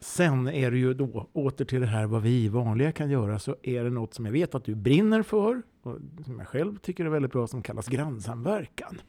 Sen 0.00 0.48
är 0.48 0.70
det 0.70 0.78
ju 0.78 0.94
då 0.94 1.26
åter 1.32 1.64
till 1.64 1.80
det 1.80 1.86
här 1.86 2.06
vad 2.06 2.22
vi 2.22 2.48
vanliga 2.48 2.92
kan 2.92 3.10
göra 3.10 3.38
så 3.38 3.56
är 3.62 3.84
det 3.84 3.90
något 3.90 4.14
som 4.14 4.24
jag 4.26 4.32
vet 4.32 4.54
att 4.54 4.64
du 4.64 4.74
brinner 4.74 5.22
för 5.22 5.62
och 5.82 5.98
som 6.24 6.38
jag 6.38 6.48
själv 6.48 6.78
tycker 6.78 7.04
är 7.04 7.08
väldigt 7.08 7.32
bra 7.32 7.46
som 7.46 7.62
kallas 7.62 7.88
grannsamverkan. 7.88 9.00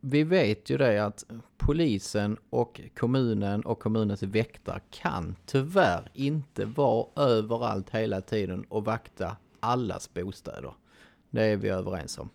Vi 0.00 0.24
vet 0.24 0.70
ju 0.70 0.76
det 0.76 0.98
att 1.06 1.24
polisen 1.58 2.36
och 2.50 2.80
kommunen 2.98 3.62
och 3.64 3.80
kommunens 3.80 4.22
väktare 4.22 4.80
kan 4.90 5.36
tyvärr 5.46 6.10
inte 6.14 6.64
vara 6.64 7.06
överallt 7.16 7.90
hela 7.90 8.20
tiden 8.20 8.64
och 8.68 8.84
vakta 8.84 9.36
allas 9.60 10.14
bostäder. 10.14 10.72
Det 11.30 11.42
är 11.42 11.56
vi 11.56 11.68
överens 11.68 12.18
om. 12.18 12.28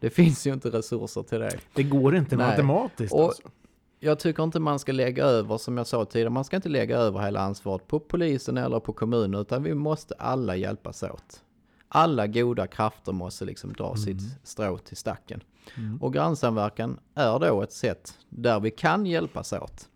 Det 0.00 0.10
finns 0.20 0.46
ju 0.46 0.52
inte 0.52 0.68
resurser 0.70 1.22
till 1.22 1.38
det. 1.38 1.58
Det 1.74 1.82
går 1.82 2.16
inte 2.16 2.36
Nej. 2.36 2.46
matematiskt 2.46 3.14
Och- 3.14 3.24
alltså. 3.24 3.42
Jag 4.00 4.18
tycker 4.18 4.42
inte 4.42 4.60
man 4.60 4.78
ska 4.78 4.92
lägga 4.92 5.24
över, 5.24 5.58
som 5.58 5.76
jag 5.76 5.86
sa 5.86 6.04
tidigare, 6.04 6.30
man 6.30 6.44
ska 6.44 6.56
inte 6.56 6.68
lägga 6.68 6.96
över 6.98 7.20
hela 7.20 7.40
ansvaret 7.40 7.86
på 7.88 8.00
polisen 8.00 8.56
eller 8.56 8.80
på 8.80 8.92
kommunen, 8.92 9.40
utan 9.40 9.62
vi 9.62 9.74
måste 9.74 10.14
alla 10.14 10.56
hjälpas 10.56 11.02
åt. 11.02 11.42
Alla 11.88 12.26
goda 12.26 12.66
krafter 12.66 13.12
måste 13.12 13.44
liksom 13.44 13.72
dra 13.72 13.96
sitt 13.96 14.20
strå 14.42 14.78
till 14.78 14.96
stacken. 14.96 15.40
Mm. 15.76 16.02
Och 16.02 16.12
grannsamverkan 16.12 17.00
är 17.14 17.38
då 17.38 17.62
ett 17.62 17.72
sätt 17.72 18.18
där 18.28 18.60
vi 18.60 18.70
kan 18.70 19.06
hjälpas 19.06 19.52
åt. 19.52 19.88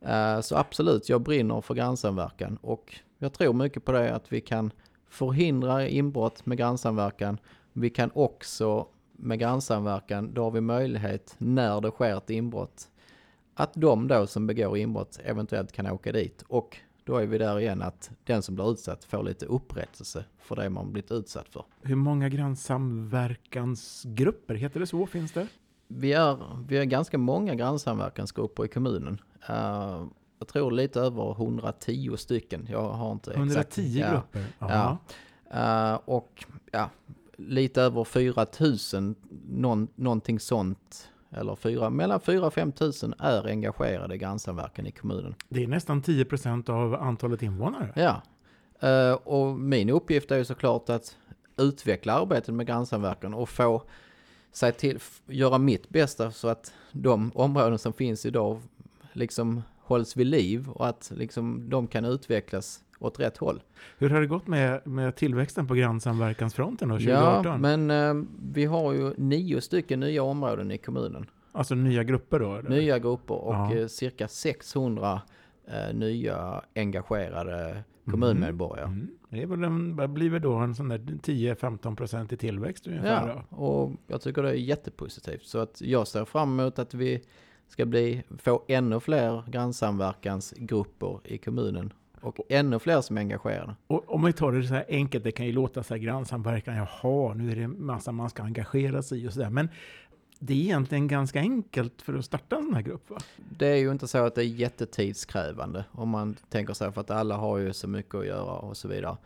Eh, 0.00 0.40
så 0.40 0.56
absolut, 0.56 1.08
jag 1.08 1.20
brinner 1.20 1.60
för 1.60 1.74
grannsamverkan 1.74 2.56
och 2.56 2.94
jag 3.18 3.32
tror 3.32 3.52
mycket 3.52 3.84
på 3.84 3.92
det 3.92 4.14
att 4.14 4.32
vi 4.32 4.40
kan 4.40 4.72
förhindra 5.08 5.88
inbrott 5.88 6.46
med 6.46 6.58
grannsamverkan. 6.58 7.38
Vi 7.72 7.90
kan 7.90 8.10
också 8.14 8.86
med 9.12 9.38
grannsamverkan, 9.38 10.34
då 10.34 10.44
har 10.44 10.50
vi 10.50 10.60
möjlighet 10.60 11.34
när 11.38 11.80
det 11.80 11.90
sker 11.90 12.16
ett 12.16 12.30
inbrott 12.30 12.88
att 13.54 13.74
de 13.74 14.08
då 14.08 14.26
som 14.26 14.46
begår 14.46 14.78
inbrott 14.78 15.20
eventuellt 15.24 15.72
kan 15.72 15.86
åka 15.86 16.12
dit 16.12 16.44
och 16.48 16.76
då 17.10 17.16
är 17.16 17.26
vi 17.26 17.38
där 17.38 17.60
igen 17.60 17.82
att 17.82 18.10
den 18.24 18.42
som 18.42 18.54
blir 18.54 18.70
utsatt 18.72 19.04
får 19.04 19.22
lite 19.22 19.46
upprättelse 19.46 20.24
för 20.38 20.56
det 20.56 20.70
man 20.70 20.92
blivit 20.92 21.12
utsatt 21.12 21.48
för. 21.48 21.64
Hur 21.82 21.94
många 21.96 22.28
grannsamverkansgrupper, 22.28 24.54
heter 24.54 24.80
det 24.80 24.86
så, 24.86 25.06
finns 25.06 25.32
det? 25.32 25.46
Vi 25.88 26.12
är, 26.12 26.38
vi 26.68 26.78
är 26.78 26.84
ganska 26.84 27.18
många 27.18 27.54
grannsamverkansgrupper 27.54 28.64
i 28.64 28.68
kommunen. 28.68 29.18
Eh, 29.48 30.06
jag 30.38 30.48
tror 30.48 30.70
lite 30.70 31.00
över 31.00 31.30
110 31.32 32.16
stycken. 32.16 32.66
Jag 32.70 32.90
har 32.90 33.12
inte 33.12 33.30
exakt. 33.30 33.78
110 33.78 33.98
Ja. 34.00 34.10
grupper? 34.12 34.44
Ja. 34.58 34.98
Eh, 35.50 35.94
och 36.04 36.44
ja, 36.72 36.90
lite 37.36 37.82
över 37.82 38.04
4 38.04 38.46
000, 38.92 39.14
någon, 39.48 39.88
någonting 39.94 40.40
sånt. 40.40 41.08
Eller 41.30 41.56
fyra, 41.56 41.90
mellan 41.90 42.20
4 42.20 42.46
och 42.46 42.54
5 42.54 42.72
000 42.80 42.92
är 43.18 43.46
engagerade 43.46 44.14
i 44.14 44.18
grannsamverkan 44.18 44.86
i 44.86 44.92
kommunen. 44.92 45.34
Det 45.48 45.62
är 45.62 45.68
nästan 45.68 46.02
10 46.02 46.24
procent 46.24 46.68
av 46.68 46.94
antalet 46.94 47.42
invånare. 47.42 47.92
Ja, 47.96 48.22
Eh, 48.80 49.12
och 49.12 49.58
min 49.58 49.90
uppgift 49.90 50.30
är 50.30 50.36
ju 50.36 50.44
såklart 50.44 50.88
att 50.88 51.16
utveckla 51.56 52.12
arbetet 52.12 52.54
med 52.54 52.66
grannsamverkan 52.66 53.34
och 53.34 53.48
få 53.48 53.82
sig 54.52 54.72
till, 54.72 54.98
göra 55.26 55.58
mitt 55.58 55.88
bästa 55.88 56.30
så 56.30 56.48
att 56.48 56.72
de 56.92 57.32
områden 57.34 57.78
som 57.78 57.92
finns 57.92 58.26
idag 58.26 58.60
liksom 59.12 59.62
hålls 59.78 60.16
vid 60.16 60.26
liv 60.26 60.68
och 60.68 60.88
att 60.88 61.12
liksom 61.14 61.70
de 61.70 61.86
kan 61.86 62.04
utvecklas 62.04 62.80
åt 63.00 63.20
rätt 63.20 63.36
håll. 63.36 63.62
Hur 63.98 64.10
har 64.10 64.20
det 64.20 64.26
gått 64.26 64.46
med, 64.46 64.86
med 64.86 65.16
tillväxten 65.16 65.66
på 65.66 65.74
grannsamverkansfronten 65.74 66.88
då, 66.88 66.94
2018? 66.94 67.44
Ja, 67.44 67.58
men 67.76 67.90
eh, 67.90 68.24
vi 68.52 68.64
har 68.64 68.92
ju 68.92 69.14
nio 69.16 69.60
stycken 69.60 70.00
nya 70.00 70.22
områden 70.22 70.70
i 70.70 70.78
kommunen. 70.78 71.26
Alltså 71.52 71.74
nya 71.74 72.04
grupper 72.04 72.38
då? 72.38 72.54
Eller? 72.56 72.70
Nya 72.70 72.98
grupper 72.98 73.34
och 73.34 73.54
Ja. 73.54 73.74
eh, 73.76 73.86
cirka 73.86 74.28
600 74.28 75.20
eh, 75.66 75.94
nya 75.94 76.62
engagerade 76.74 77.84
kommunmedborgare. 78.10 78.86
Mm. 78.86 79.08
Det 79.28 79.42
är 79.42 79.46
väl 79.46 79.64
en, 79.64 79.96
vad 79.96 80.10
blir 80.10 80.30
väl 80.30 80.42
då 80.42 80.54
en 80.54 80.74
sån 80.74 80.88
där 80.88 80.98
10-15 80.98 81.96
procent 81.96 82.32
i 82.32 82.36
tillväxt 82.36 82.86
ungefär 82.86 83.28
Ja, 83.28 83.44
då? 83.50 83.56
och 83.56 83.92
jag 84.06 84.20
tycker 84.20 84.42
det 84.42 84.48
är 84.50 84.54
jättepositivt. 84.54 85.44
Så 85.44 85.58
att 85.58 85.80
jag 85.80 86.08
ser 86.08 86.24
fram 86.24 86.60
emot 86.60 86.78
att 86.78 86.94
vi 86.94 87.22
ska 87.68 87.86
bli, 87.86 88.22
få 88.38 88.64
ännu 88.68 89.00
fler 89.00 89.44
grannsamverkansgrupper 89.50 91.20
i 91.24 91.38
kommunen. 91.38 91.92
Och 92.20 92.40
ännu 92.48 92.78
fler 92.78 93.00
som 93.00 93.16
är 93.16 93.20
engagerade. 93.20 93.74
Och 93.86 94.14
om 94.14 94.24
vi 94.24 94.32
tar 94.32 94.52
det 94.52 94.64
så 94.64 94.74
här 94.74 94.84
enkelt, 94.88 95.24
det 95.24 95.32
kan 95.32 95.46
ju 95.46 95.52
låta 95.52 95.82
så 95.82 95.94
här 95.94 95.98
grannsamverkan, 95.98 96.76
jaha, 96.76 97.34
nu 97.34 97.50
är 97.52 97.56
det 97.56 97.68
massa 97.68 98.12
man 98.12 98.30
ska 98.30 98.42
engagera 98.42 99.02
sig 99.02 99.24
i 99.24 99.28
och 99.28 99.32
sådär. 99.32 99.50
Men 99.50 99.68
det 100.38 100.52
är 100.52 100.56
egentligen 100.56 101.08
ganska 101.08 101.40
enkelt 101.40 102.02
för 102.02 102.14
att 102.14 102.24
starta 102.24 102.56
en 102.56 102.62
sån 102.62 102.74
här 102.74 102.82
grupp 102.82 103.10
va? 103.10 103.18
Det 103.36 103.66
är 103.66 103.76
ju 103.76 103.90
inte 103.90 104.08
så 104.08 104.18
att 104.18 104.34
det 104.34 104.44
är 104.44 104.46
jättetidskrävande 104.46 105.84
om 105.92 106.08
man 106.08 106.36
tänker 106.48 106.74
sig 106.74 106.92
för 106.92 107.00
att 107.00 107.10
alla 107.10 107.36
har 107.36 107.58
ju 107.58 107.72
så 107.72 107.88
mycket 107.88 108.14
att 108.14 108.26
göra 108.26 108.52
och 108.52 108.76
så 108.76 108.88
vidare. 108.88 109.16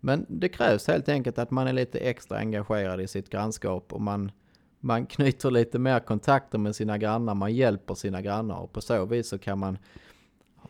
Men 0.00 0.26
det 0.28 0.48
krävs 0.48 0.86
helt 0.86 1.08
enkelt 1.08 1.38
att 1.38 1.50
man 1.50 1.66
är 1.66 1.72
lite 1.72 1.98
extra 1.98 2.38
engagerad 2.38 3.00
i 3.00 3.08
sitt 3.08 3.30
grannskap 3.30 3.92
och 3.92 4.00
man, 4.00 4.32
man 4.80 5.06
knyter 5.06 5.50
lite 5.50 5.78
mer 5.78 6.00
kontakter 6.00 6.58
med 6.58 6.76
sina 6.76 6.98
grannar, 6.98 7.34
man 7.34 7.54
hjälper 7.54 7.94
sina 7.94 8.22
grannar 8.22 8.56
och 8.56 8.72
på 8.72 8.80
så 8.80 9.04
vis 9.04 9.28
så 9.28 9.38
kan 9.38 9.58
man 9.58 9.78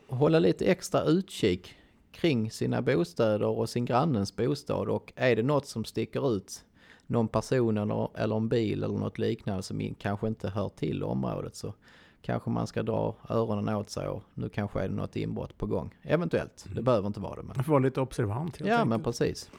hålla 0.09 0.38
lite 0.38 0.64
extra 0.66 1.02
utkik 1.04 1.74
kring 2.12 2.50
sina 2.50 2.82
bostäder 2.82 3.46
och 3.46 3.68
sin 3.68 3.85
grannens 3.85 4.37
bostad 4.37 4.88
och 4.88 5.12
är 5.16 5.37
det 5.37 5.42
något 5.42 5.66
som 5.66 5.85
sticker 5.85 6.37
ut, 6.37 6.64
någon 7.06 7.28
person 7.28 7.78
eller, 7.78 8.09
eller 8.18 8.37
en 8.37 8.48
bil 8.48 8.82
eller 8.82 8.98
något 8.98 9.18
liknande 9.18 9.62
som 9.62 9.94
kanske 9.98 10.28
inte 10.28 10.48
hör 10.48 10.68
till 10.68 11.02
området 11.02 11.54
så 11.54 11.74
kanske 12.22 12.50
man 12.50 12.66
ska 12.66 12.82
dra 12.82 13.14
öronen 13.28 13.74
åt 13.76 13.90
sig 13.90 14.09
och 14.09 14.22
nu 14.35 14.48
kanske 14.48 14.80
är 14.80 14.88
det 14.88 14.94
något 14.94 15.16
inbrott 15.16 15.59
på 15.59 15.66
gång. 15.66 15.94
Eventuellt, 16.02 16.66
det 16.74 16.82
behöver 16.82 17.06
inte 17.06 17.20
vara 17.20 17.37
det 17.37 17.42
men. 17.42 17.64
Vara 17.66 17.78
lite 17.78 18.00
observant 18.00 18.56
helt 18.56 18.68
Ja 18.68 18.74
enkelt. 18.74 18.88
men 18.88 19.02
precis. 19.02 19.50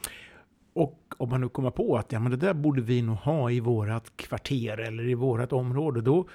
Och 0.72 0.98
om 1.16 1.28
man 1.28 1.40
nu 1.40 1.48
kommer 1.48 1.70
på 1.70 1.96
att 1.96 2.12
ja, 2.12 2.20
men 2.20 2.30
det 2.30 2.36
där 2.36 2.54
borde 2.54 2.80
vi 2.80 3.02
nog 3.02 3.16
ha 3.16 3.50
i 3.50 3.60
vårat 3.60 4.16
kvarter 4.16 4.78
eller 4.78 5.08
i 5.08 5.14
vårat 5.14 5.52
område, 5.52 6.00
då 6.00 6.28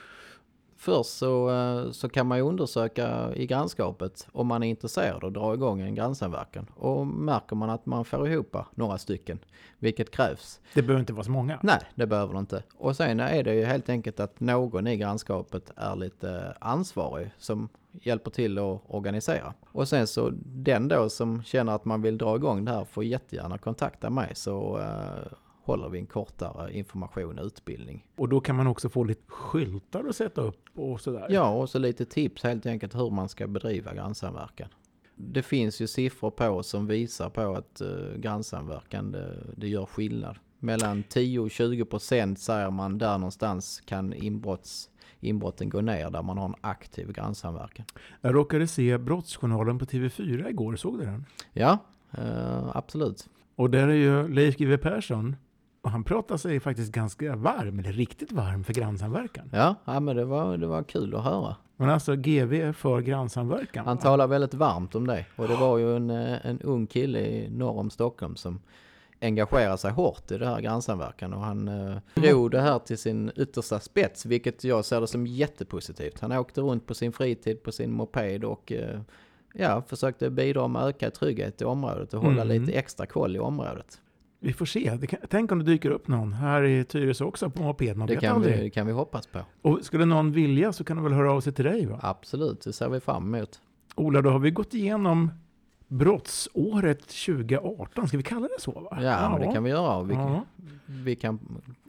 Först 0.78 1.10
så, 1.10 1.50
eh, 1.50 1.92
så 1.92 2.10
kan 2.10 2.28
man 2.28 2.38
ju 2.38 2.44
undersöka 2.44 3.36
i 3.36 3.46
grannskapet 3.46 4.28
om 4.32 4.48
man 4.48 4.64
är 4.64 4.68
intresserad 4.68 5.24
och 5.24 5.32
dra 5.32 5.54
igång 5.54 5.82
en 5.82 5.96
grannsamverkan. 5.96 6.66
Och 6.76 7.08
märker 7.08 7.56
man 7.56 7.70
att 7.70 7.86
man 7.86 8.06
får 8.06 8.28
ihop 8.28 8.56
några 8.76 8.98
stycken, 8.98 9.40
vilket 9.80 10.12
krävs. 10.12 10.60
det 10.74 10.82
behöver 10.82 11.00
inte 11.00 11.14
vara 11.14 11.24
så 11.24 11.32
många. 11.32 11.60
Nej, 11.64 11.80
det 11.96 12.08
behöver 12.08 12.34
det 12.34 12.40
inte. 12.40 12.64
Och 12.78 12.96
sen 12.96 13.20
är 13.20 13.44
det 13.44 13.56
ju 13.56 13.66
helt 13.66 13.90
enkelt 13.90 14.20
att 14.20 14.40
någon 14.40 14.88
i 14.88 14.98
grannskapet 14.98 15.72
är 15.76 15.96
lite 15.96 16.58
ansvarig 16.60 17.32
som 17.38 17.70
hjälper 18.02 18.32
till 18.32 18.58
att 18.58 18.82
organisera. 18.88 19.54
Och 19.72 19.88
sen 19.88 20.08
så 20.08 20.32
den 20.46 20.88
då 20.88 21.10
som 21.10 21.44
känner 21.44 21.76
att 21.76 21.86
man 21.86 22.02
vill 22.02 22.18
dra 22.18 22.36
igång 22.36 22.66
det 22.66 22.72
här 22.72 22.86
får 22.86 23.04
jättegärna 23.04 23.58
kontakta 23.58 24.10
mig 24.10 24.32
så 24.36 24.80
eh, 24.80 25.32
håller 25.64 25.90
vi 25.90 26.00
en 26.00 26.06
kortare 26.06 26.74
information 26.74 27.40
och 27.40 27.46
utbildning. 27.46 28.06
Och 28.16 28.30
då 28.30 28.40
kan 28.42 28.56
man 28.56 28.68
också 28.68 28.90
få 28.90 29.04
lite 29.04 29.32
skyltar 29.32 30.04
att 30.10 30.16
sätta 30.16 30.42
upp 30.42 30.70
och 30.76 31.02
sådär. 31.02 31.28
Ja, 31.30 31.50
och 31.50 31.70
så 31.70 31.80
lite 31.80 32.06
tips 32.06 32.44
helt 32.44 32.66
enkelt 32.66 32.96
hur 32.96 33.10
man 33.10 33.30
ska 33.30 33.48
bedriva 33.48 33.94
grannsamverkan. 33.94 34.70
Det 35.16 35.44
finns 35.44 35.82
ju 35.82 35.88
siffror 35.88 36.32
på 36.32 36.64
som 36.64 36.88
visar 36.88 37.30
på 37.30 37.56
att 37.56 37.82
uh, 37.82 38.18
grannsamverkan 38.18 39.12
det, 39.12 39.38
det 39.58 39.68
gör 39.68 39.86
skillnad. 39.86 40.38
Mellan 40.60 41.04
10 41.04 41.40
och 41.40 41.52
20 41.52 41.86
procent 41.86 42.40
säger 42.40 42.72
man 42.72 42.98
där 42.98 43.18
någonstans 43.18 43.82
kan 43.86 44.14
inbrotts, 44.14 44.90
inbrotten 45.20 45.70
gå 45.70 45.82
ner 45.82 46.10
där 46.10 46.22
man 46.22 46.38
har 46.38 46.46
en 46.46 46.56
aktiv 46.62 47.12
grannsamverkan. 47.12 47.86
Jag 48.22 48.36
råkade 48.36 48.68
se 48.68 48.98
Brottsjournalen 48.98 49.80
på 49.80 49.86
TV4 49.86 50.50
igår, 50.50 50.76
såg 50.76 51.00
du 51.00 51.06
den? 51.06 51.26
Ja, 51.54 51.78
uh, 52.18 52.78
absolut. 52.78 53.30
Och 53.56 53.70
där 53.70 53.88
är 53.88 53.94
ju 53.94 54.28
Leif 54.28 54.58
GW 54.58 54.78
Persson, 54.78 55.36
och 55.84 55.92
han 55.92 56.04
pratar 56.04 56.38
sig 56.38 56.60
faktiskt 56.60 56.92
ganska 56.92 57.36
varm, 57.36 57.80
eller 57.80 57.92
riktigt 57.94 58.32
varm, 58.32 58.64
för 58.64 58.74
grannsamverkan. 58.74 59.50
Ja, 59.54 59.76
ja 59.86 60.00
men 60.00 60.16
det 60.16 60.26
var, 60.26 60.58
det 60.58 60.68
var 60.68 60.84
kul 60.84 61.16
att 61.16 61.24
höra. 61.24 61.56
Men 61.76 61.90
alltså 61.90 62.16
GV 62.16 62.74
för 62.74 63.02
grannsamverkan. 63.02 63.86
Han 63.86 63.98
talar 63.98 64.28
väldigt 64.28 64.54
varmt 64.54 64.96
om 64.96 65.08
det. 65.08 65.26
Och 65.36 65.48
det 65.48 65.56
var 65.56 65.78
ju 65.78 65.96
en, 65.96 66.10
eh, 66.10 66.46
en 66.46 66.60
ung 66.62 66.88
kille 66.88 67.20
i 67.20 67.50
norr 67.50 67.80
om 67.80 67.90
Stockholm 67.90 68.36
som 68.36 68.62
engagerar 69.22 69.78
sig 69.78 69.92
hårt 69.92 70.32
i 70.32 70.38
det 70.38 70.48
här 70.48 70.62
grannsamverkan 70.62 71.34
och 71.34 71.42
han 71.42 71.68
eh, 71.68 71.98
drog 72.16 72.52
det 72.52 72.62
här 72.62 72.80
till 72.80 72.98
sin 72.98 73.32
yttersta 73.36 73.80
spets, 73.80 74.26
vilket 74.26 74.64
jag 74.64 74.86
ser 74.86 75.02
det 75.02 75.08
som 75.08 75.28
jättepositivt. 75.28 76.20
Han 76.20 76.32
åkte 76.32 76.62
runt 76.62 76.88
på 76.88 76.94
sin 76.94 77.12
fritid 77.12 77.64
på 77.64 77.72
sin 77.72 77.92
moped 77.92 78.44
och 78.44 78.72
eh, 78.72 79.00
ja, 79.54 79.82
försökte 79.88 80.30
bidra 80.30 80.68
med 80.68 80.84
ökad 80.84 81.14
trygghet 81.14 81.62
i 81.62 81.66
området 81.66 82.14
och 82.14 82.22
hålla 82.22 82.42
Mm. 82.44 82.62
lite 82.62 82.72
extra 82.78 83.06
koll 83.06 83.36
i 83.36 83.40
området. 83.40 84.00
Vi 84.44 84.54
får 84.54 84.66
se. 84.66 84.98
Kan, 85.10 85.20
tänk 85.30 85.52
om 85.52 85.60
det 85.60 85.66
dyker 85.66 85.90
upp 85.90 86.08
någon 86.08 86.34
här 86.34 86.64
i 86.64 86.84
Tyresö 86.84 87.24
också 87.26 87.50
på 87.50 87.64
moped. 87.64 87.98
Man 87.98 88.08
Det 88.08 88.16
kan 88.16 88.36
aldrig. 88.36 88.60
vi, 88.60 88.70
kan 88.70 88.88
vi 88.88 88.94
hoppas 88.94 89.28
på. 89.28 89.40
Och 89.62 89.80
skulle 89.82 90.06
någon 90.06 90.32
vilja 90.32 90.74
så 90.74 90.84
kan 90.84 90.98
de 90.98 91.04
väl 91.04 91.14
höra 91.14 91.32
av 91.32 91.42
sig 91.42 91.54
till 91.54 91.66
dig 91.66 91.86
va? 91.86 92.00
Absolut, 92.02 92.62
det 92.62 92.74
ser 92.74 92.90
vi 92.90 93.00
fram 93.00 93.36
emot. 93.36 93.60
Ola, 93.96 94.22
då 94.22 94.30
har 94.30 94.40
vi 94.40 94.52
gått 94.52 94.74
igenom 94.74 95.32
brottsåret 95.94 97.00
2018. 97.02 98.08
Ska 98.08 98.18
vi 98.18 98.24
kalla 98.24 98.48
det 98.58 98.62
så? 98.62 98.72
Va? 98.72 99.04
Ja, 99.04 99.30
men 99.30 99.48
det 99.48 99.54
kan 99.54 99.64
vi 99.64 99.70
göra. 99.70 100.04
Vi, 100.04 100.14
Ja. 100.14 100.46
vi 100.86 101.16
kan, 101.16 101.40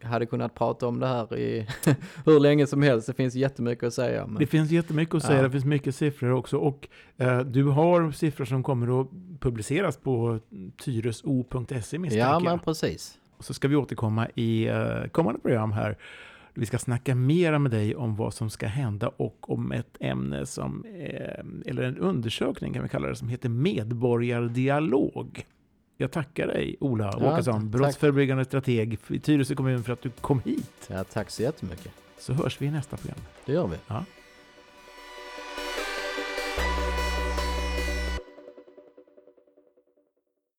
hade 0.03 0.27
kunnat 0.27 0.55
prata 0.55 0.87
om 0.87 1.01
det 1.01 1.07
här 1.07 1.37
i 1.39 1.67
hur 2.25 2.41
länge 2.41 2.67
som 2.67 2.83
helst. 2.83 3.07
Det 3.07 3.15
finns 3.15 3.35
jättemycket 3.35 3.85
att 3.85 3.95
säga. 3.95 4.27
Men... 4.27 4.35
Det 4.39 4.47
finns 4.47 4.71
jättemycket 4.71 5.15
att 5.15 5.23
säga, 5.23 5.37
Ja. 5.37 5.43
det 5.43 5.51
finns 5.51 5.65
mycket 5.65 5.95
siffror 5.95 6.31
också. 6.33 6.57
Och 6.59 6.89
eh, 7.17 7.39
du 7.41 7.65
har 7.65 8.11
siffror 8.11 8.45
som 8.45 8.63
kommer 8.63 9.01
att 9.01 9.09
publiceras 9.41 9.97
på 9.97 10.39
tyreso.se 10.79 11.99
misstänker 11.99 12.17
Ja, 12.19 12.41
men 12.41 12.59
precis. 12.59 13.19
Och 13.37 13.45
så 13.45 13.55
ska 13.55 13.69
vi 13.69 13.77
återkomma 13.77 14.29
i 14.35 14.67
eh, 14.69 15.05
kommande 15.13 15.41
program 15.41 15.73
här. 15.73 15.99
Vi 16.55 16.67
ska 16.67 16.79
snacka 16.79 17.15
mera 17.15 17.59
med 17.59 17.71
dig 17.71 17.97
om 17.97 18.17
vad 18.17 18.35
som 18.35 18.51
ska 18.51 18.67
hända 18.67 19.09
och 19.09 19.51
om 19.51 19.73
ett 19.73 19.97
ämne 20.01 20.47
som, 20.47 20.85
eh, 20.85 21.71
eller 21.71 21.83
en 21.83 21.99
undersökning 21.99 22.73
kan 22.73 22.83
vi 22.83 22.89
kalla 22.89 23.09
det, 23.09 23.17
som 23.17 23.29
heter 23.29 23.49
medborgardialog. 23.49 25.47
Jag 25.97 26.11
tackar 26.11 26.47
dig 26.47 26.77
Ola 26.81 27.15
Ja, 27.21 27.33
Åkesson, 27.33 27.71
brottsförebyggande 27.71 28.45
strateg 28.45 28.99
i 29.09 29.19
Tyresö 29.19 29.55
kommun 29.55 29.85
för 29.85 29.93
att 29.93 30.03
du 30.03 30.11
kom 30.11 30.41
hit. 30.45 30.89
Ja, 30.91 31.05
tack 31.05 31.31
så 31.31 31.43
jättemycket. 31.43 31.93
Så 32.19 32.33
hörs 32.33 32.61
vi 32.61 32.67
i 32.67 32.71
nästa 32.71 32.97
program. 32.97 33.19
Det 33.47 33.53
gör 33.53 33.67
vi. 33.67 33.77
Ja. 33.87 34.05